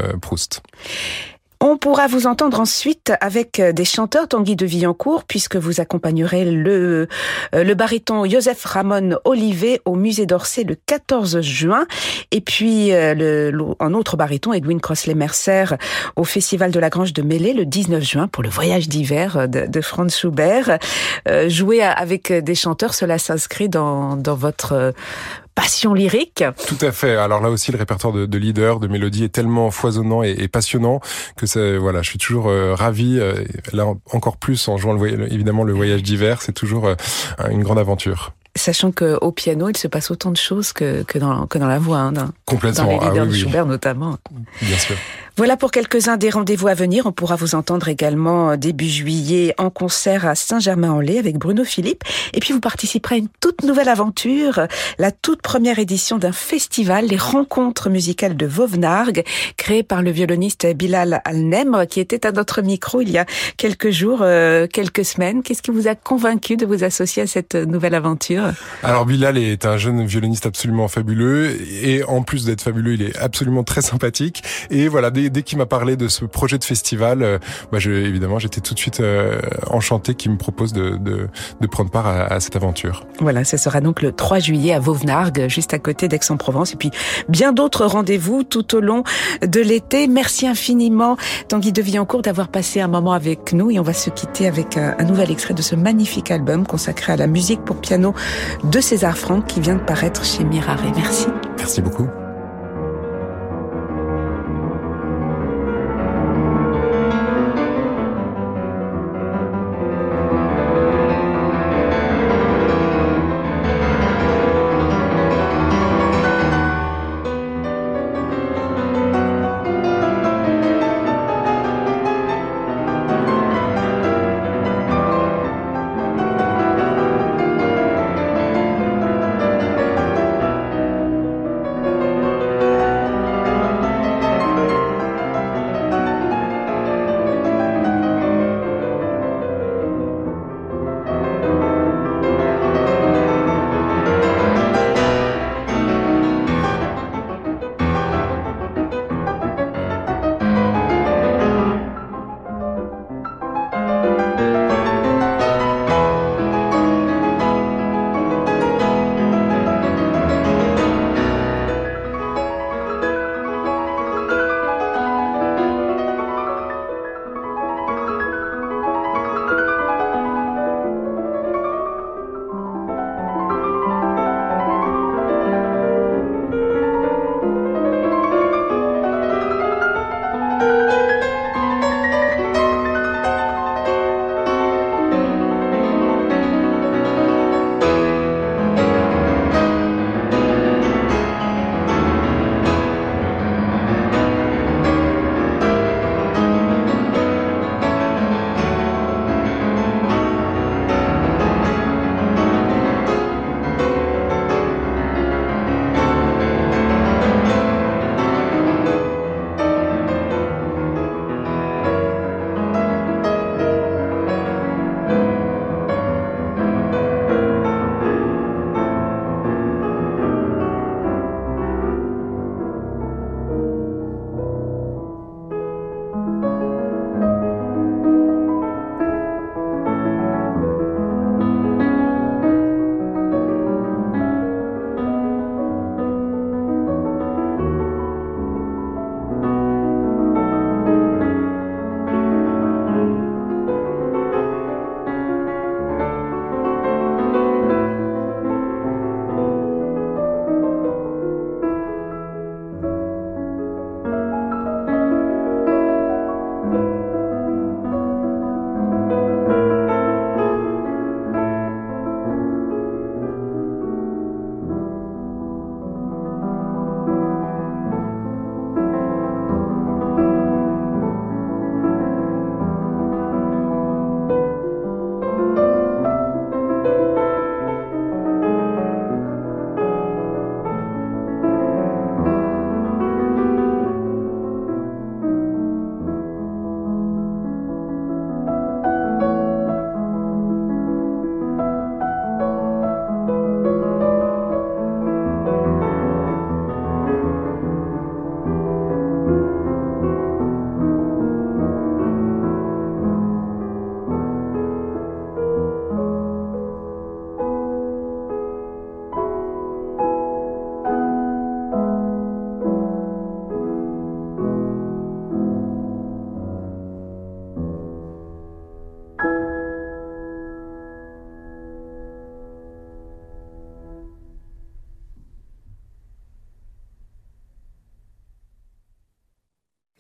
On 1.62 1.78
pourra 1.78 2.08
vous 2.08 2.28
entendre 2.28 2.60
ensuite 2.60 3.14
avec 3.22 3.62
des 3.62 3.86
chanteurs 3.86 4.28
Tanguy 4.28 4.56
de 4.56 4.66
Villancourt 4.66 5.24
puisque 5.24 5.56
vous 5.56 5.80
accompagnerez 5.80 6.46
le, 6.46 7.08
euh, 7.56 7.64
le 7.64 7.74
baryton 7.74 8.30
Joseph 8.30 8.64
Ramon 8.66 9.18
Olivet 9.24 9.82
au 9.86 9.96
musée 9.96 10.26
d'Orsay 10.26 10.64
le 10.64 10.76
14 10.76 11.42
juin 11.42 11.88
et 12.32 12.42
puis 12.42 12.94
euh, 12.94 13.16
le, 13.16 13.58
un 13.80 13.94
autre 13.94 14.18
baryton 14.18 14.52
Edwin 14.52 14.82
Crossley-Mercer 14.82 15.76
au 16.18 16.26
festival 16.26 16.72
de 16.72 16.80
la 16.80 16.90
Grange 16.90 17.14
de 17.14 17.22
Mêlée 17.22 17.54
le 17.54 17.66
19 17.66 18.04
juin 18.04 18.28
pour 18.28 18.44
le 18.44 18.50
voyage 18.50 18.90
d'hiver 18.90 19.48
de, 19.48 19.82
Franz 19.82 20.16
Schubert. 20.16 20.78
Euh, 21.28 21.50
jouer 21.50 21.82
avec 21.82 22.32
des 22.32 22.56
chanteurs, 22.56 22.94
cela 22.94 23.18
s'inscrit 23.18 23.70
dans 23.70 24.18
votre 24.24 24.94
passion 25.56 25.94
lyrique. 25.94 26.44
Tout 26.68 26.78
à 26.86 26.92
fait. 26.92 27.16
Alors 27.16 27.42
là 27.42 27.50
aussi, 27.50 27.72
le 27.72 27.78
répertoire 27.78 28.14
de, 28.14 28.26
de 28.26 28.38
leader, 28.38 28.80
de 28.80 28.88
mélodie 28.88 29.24
est 29.24 29.30
tellement 29.30 29.72
foisonnant 29.72 30.22
et, 30.22 30.36
et 30.38 30.48
passionnant 30.48 31.00
que 31.38 31.46
c'est 31.46 31.78
voilà, 31.78 32.02
je 32.02 32.10
suis 32.10 32.20
toujours 32.20 32.50
euh, 32.50 32.76
ravi. 32.76 33.18
Euh, 33.20 33.44
là, 33.74 33.86
encore 34.12 34.38
plus 34.38 34.68
en 34.68 34.78
jouant 34.78 34.94
le, 34.94 35.34
évidemment 35.34 35.64
le 35.64 35.74
voyage 35.74 36.04
d'hiver, 36.04 36.42
c'est 36.42 36.52
toujours 36.52 36.88
euh, 36.88 36.96
une 37.50 37.64
grande 37.64 37.80
aventure. 37.80 38.34
Sachant 38.58 38.92
qu'au 38.92 39.32
piano, 39.32 39.68
il 39.70 39.76
se 39.76 39.88
passe 39.90 40.12
autant 40.12 40.32
de 40.32 40.38
choses 40.38 40.72
que, 40.72 41.04
que, 41.04 41.20
dans, 41.20 41.46
que 41.46 41.58
dans 41.58 41.68
la 41.68 41.80
voix. 41.80 41.98
Hein, 41.98 42.14
dans, 42.14 42.30
Complètement. 42.46 42.86
Dans 42.86 42.90
les 42.90 42.96
leaders 42.96 43.10
ah, 43.10 43.22
oui, 43.24 43.28
de 43.28 43.34
oui. 43.34 43.40
Schubert 43.40 43.66
notamment. 43.66 44.18
Bien 44.62 44.78
sûr. 44.78 44.96
Voilà 45.38 45.58
pour 45.58 45.72
quelques-uns 45.72 46.16
des 46.16 46.30
rendez-vous 46.30 46.70
à 46.70 46.76
venir. 46.76 47.06
On 47.08 47.12
pourra 47.12 47.36
vous 47.36 47.56
entendre 47.56 47.90
également 47.90 48.56
début 48.56 48.88
juillet 48.88 49.54
en 49.58 49.70
concert 49.70 50.26
à 50.26 50.34
Saint-Germain-en-Laye 50.34 51.20
avec 51.20 51.38
Bruno 51.38 51.66
Philippe. 51.66 52.06
Et 52.34 52.40
puis 52.40 52.54
vous 52.54 52.62
participerez 52.62 53.16
à 53.16 53.18
une 53.18 53.28
toute 53.42 53.64
nouvelle 53.64 53.90
aventure, 53.90 54.62
la 54.98 55.12
toute 55.12 55.42
première 55.42 55.78
édition 55.78 56.18
d'un 56.18 56.32
festival, 56.32 57.08
les 57.08 57.18
rencontres 57.18 57.90
musicales 57.90 58.38
de 58.38 58.46
Vauvenargues, 58.46 59.26
créé 59.58 59.84
par 59.84 60.02
le 60.02 60.12
violoniste 60.12 60.74
Bilal 60.74 61.22
Alnem, 61.26 61.86
qui 61.90 62.00
était 62.00 62.26
à 62.26 62.32
notre 62.32 62.62
micro 62.62 63.02
il 63.02 63.10
y 63.10 63.18
a 63.18 63.26
quelques 63.58 63.90
jours, 63.90 64.20
euh, 64.22 64.68
quelques 64.68 65.04
semaines. 65.04 65.44
Qu'est-ce 65.44 65.62
qui 65.62 65.72
vous 65.72 65.90
a 65.90 65.96
convaincu 65.96 66.56
de 66.56 66.66
vous 66.66 66.86
associer 66.86 67.24
à 67.24 67.28
cette 67.28 67.56
nouvelle 67.56 67.96
aventure? 67.96 68.52
Alors 68.84 69.06
Bilal 69.06 69.38
est 69.38 69.66
un 69.66 69.76
jeune 69.76 70.06
violoniste 70.06 70.46
absolument 70.46 70.88
fabuleux 70.88 71.58
et 71.84 72.06
en 72.06 72.22
plus 72.22 72.46
d'être 72.46 72.62
fabuleux, 72.62 72.94
il 72.94 73.02
est 73.02 73.18
absolument 73.18 73.66
très 73.66 73.82
sympathique. 73.82 74.42
Et 74.70 74.88
voilà, 74.88 75.12
dès, 75.26 75.30
dès 75.30 75.44
qu'il 75.44 75.58
m'a 75.58 75.66
parlé 75.66 75.96
de 75.96 76.08
ce 76.08 76.26
projet 76.26 76.58
de 76.58 76.64
festival, 76.64 77.40
bah, 77.72 77.80
je, 77.80 77.92
évidemment, 77.92 78.40
j'étais 78.40 78.62
tout 78.62 78.74
de 78.74 78.80
suite 78.80 79.02
enchanté 79.70 80.16
qu'il 80.16 80.32
me 80.32 80.38
propose 80.38 80.74
de, 80.74 80.98
de, 80.98 81.28
de 81.62 81.68
prendre 81.68 81.90
part 81.90 82.08
à, 82.08 82.26
à, 82.26 82.40
cette 82.40 82.56
aventure. 82.56 83.06
Voilà, 83.20 83.44
ce 83.44 83.58
sera 83.58 83.82
donc 83.82 84.02
le 84.02 84.12
3 84.12 84.40
juillet 84.40 84.74
à 84.74 84.80
Vauvenargues, 84.80 85.48
juste 85.48 85.74
à 85.74 85.80
côté 85.80 86.08
d'Aix-en-Provence, 86.08 86.74
et 86.74 86.78
puis 86.78 86.92
bien 87.30 87.52
d'autres 87.52 87.86
rendez-vous 87.86 88.44
tout 88.44 88.76
au 88.76 88.80
long 88.80 89.04
de 89.42 89.62
l'été. 89.62 90.08
Merci 90.08 90.48
infiniment, 90.48 91.18
Tanguy 91.48 91.72
de 91.72 91.82
Villancourt, 91.82 92.22
d'avoir 92.22 92.48
passé 92.48 92.82
un 92.82 92.88
moment 92.88 93.14
avec 93.14 93.54
nous, 93.54 93.72
et 93.72 93.80
on 93.80 93.84
va 93.84 93.94
se 93.94 94.10
quitter 94.10 94.48
avec 94.48 94.78
un, 94.78 94.96
un 94.98 95.04
nouvel 95.04 95.32
extrait 95.32 95.54
de 95.54 95.62
ce 95.62 95.76
magnifique 95.76 96.32
album 96.32 96.66
consacré 96.66 97.14
à 97.14 97.18
la 97.18 97.28
musique 97.28 97.64
pour 97.64 97.78
piano 97.78 98.14
de 98.64 98.80
César 98.80 99.18
Franck 99.18 99.48
qui 99.48 99.62
vient 99.62 99.76
de 99.76 99.84
paraître 99.84 100.24
chez 100.26 100.44
Mirare. 100.44 100.82
Merci. 100.96 101.28
Merci 101.58 101.82
beaucoup. 101.82 102.08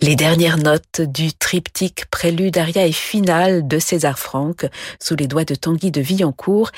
Les 0.06 0.16
dernières 0.16 0.60
notes 0.60 1.02
du 1.02 1.34
triptyque 1.34 2.06
prélude, 2.12 2.60
aria 2.60 2.86
et 2.86 2.92
finale 2.92 3.68
de 3.68 3.80
César 3.80 4.20
Franck 4.20 4.68
sous 5.02 5.16
les 5.16 5.26
doigts 5.26 5.46
de 5.46 5.56
Tanguy 5.56 5.90
de 5.90 6.00
Villancourt. 6.00 6.70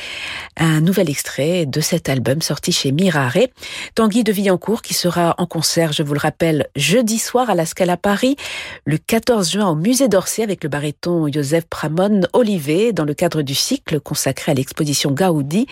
Un 0.55 0.79
nouvel 0.79 1.09
extrait 1.09 1.65
de 1.65 1.81
cet 1.81 2.07
album 2.07 2.41
sorti 2.41 2.71
chez 2.71 2.93
Mirare. 2.93 3.49
Tanguy 3.95 4.23
de 4.23 4.31
Villancourt 4.31 4.81
qui 4.81 4.93
sera 4.93 5.35
en 5.39 5.45
concert, 5.45 5.91
je 5.91 6.03
vous 6.03 6.13
le 6.13 6.21
rappelle, 6.21 6.67
jeudi 6.77 7.19
soir 7.19 7.49
à 7.49 7.55
la 7.55 7.65
Scala 7.65 7.97
Paris, 7.97 8.37
le 8.85 8.97
14 8.97 9.51
juin 9.51 9.67
au 9.67 9.75
musée 9.75 10.07
d'Orsay 10.07 10.41
avec 10.41 10.63
le 10.63 10.69
baryton 10.69 11.29
Joseph 11.29 11.65
Pramon 11.69 12.21
Olivet 12.31 12.93
dans 12.93 13.03
le 13.03 13.13
cadre 13.13 13.41
du 13.41 13.55
cycle 13.55 13.99
consacré 13.99 14.53
à 14.53 14.55
l'exposition 14.55 15.11
Gaudi. 15.11 15.67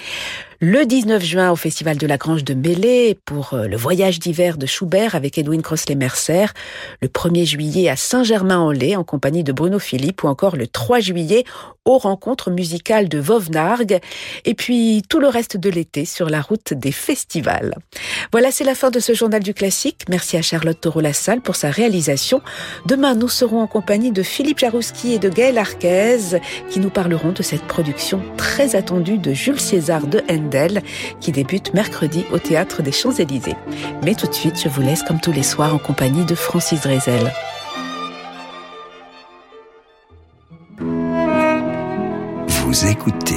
Le 0.62 0.86
19 0.86 1.22
juin 1.22 1.52
au 1.52 1.58
Festival 1.58 1.98
de 1.98 2.08
la 2.08 2.16
Grange 2.16 2.46
de 2.46 2.54
Mêlée 2.54 3.20
pour 3.26 3.54
euh, 3.54 3.68
le 3.68 3.76
voyage 3.76 4.20
d'hiver 4.20 4.58
de 4.58 4.66
Schubert 4.66 5.14
avec 5.14 5.38
Edwin 5.38 5.62
Crossley-Mercer. 5.62 6.46
Le 7.02 7.10
1er 7.10 7.44
juillet 7.44 7.90
à 7.90 7.98
Saint-Germain-en-Laye 7.98 8.96
en 8.96 9.04
compagnie 9.04 9.44
de 9.44 9.52
Bruno 9.52 9.80
Philippe 9.80 10.24
ou 10.24 10.28
encore 10.28 10.56
le 10.56 10.68
3 10.68 11.02
juillet 11.02 11.44
aux 11.84 11.98
rencontres 11.98 12.52
musicales 12.52 13.10
de 13.10 13.20
Vauvenargues 13.20 14.00
et 14.46 14.54
puis 14.54 15.04
tout 15.10 15.20
le 15.20 15.28
reste 15.28 15.58
de 15.58 15.70
l'été 15.70 16.06
sur 16.06 16.30
la 16.30 16.42
route 16.42 16.74
des 16.74 16.94
festivals. 16.94 17.76
Voilà, 18.32 18.50
c'est 18.50 18.64
la 18.64 18.76
fin 18.76 18.92
de 18.92 19.00
ce 19.00 19.14
journal 19.14 19.44
du 19.44 19.54
classique. 19.54 20.04
Merci 20.10 20.38
à 20.38 20.42
Charlotte 20.42 20.80
Taureau-Lassalle 20.80 21.42
pour 21.42 21.58
sa 21.58 21.70
réalisation. 21.70 22.42
Demain, 22.86 23.14
nous 23.14 23.30
serons 23.30 23.62
en 23.62 23.68
compagnie 23.68 24.12
de 24.12 24.24
Philippe 24.24 24.60
Jarouski 24.60 25.14
et 25.14 25.20
de 25.20 25.30
Gaël 25.30 25.58
Arquez 25.58 26.40
qui 26.70 26.80
nous 26.80 26.90
parleront 26.90 27.34
de 27.34 27.44
cette 27.44 27.64
production 27.64 28.22
très 28.38 28.76
attendue 28.76 29.18
de 29.18 29.34
Jules 29.34 29.60
César 29.60 30.08
de 30.08 30.24
Qui 31.20 31.32
débute 31.32 31.74
mercredi 31.74 32.26
au 32.32 32.40
théâtre 32.40 32.82
des 32.82 32.92
Champs-Élysées. 32.92 33.56
Mais 34.04 34.16
tout 34.16 34.28
de 34.28 34.34
suite, 34.34 34.60
je 34.62 34.70
vous 34.70 34.82
laisse 34.82 35.04
comme 35.04 35.20
tous 35.20 35.32
les 35.32 35.44
soirs 35.44 35.74
en 35.74 35.80
compagnie 35.80 36.26
de 36.26 36.36
Francis 36.36 36.82
Drezel. 36.82 37.32
Vous 42.48 42.88
écoutez 42.88 43.36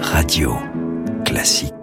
Radio 0.00 0.56
Classique. 1.24 1.81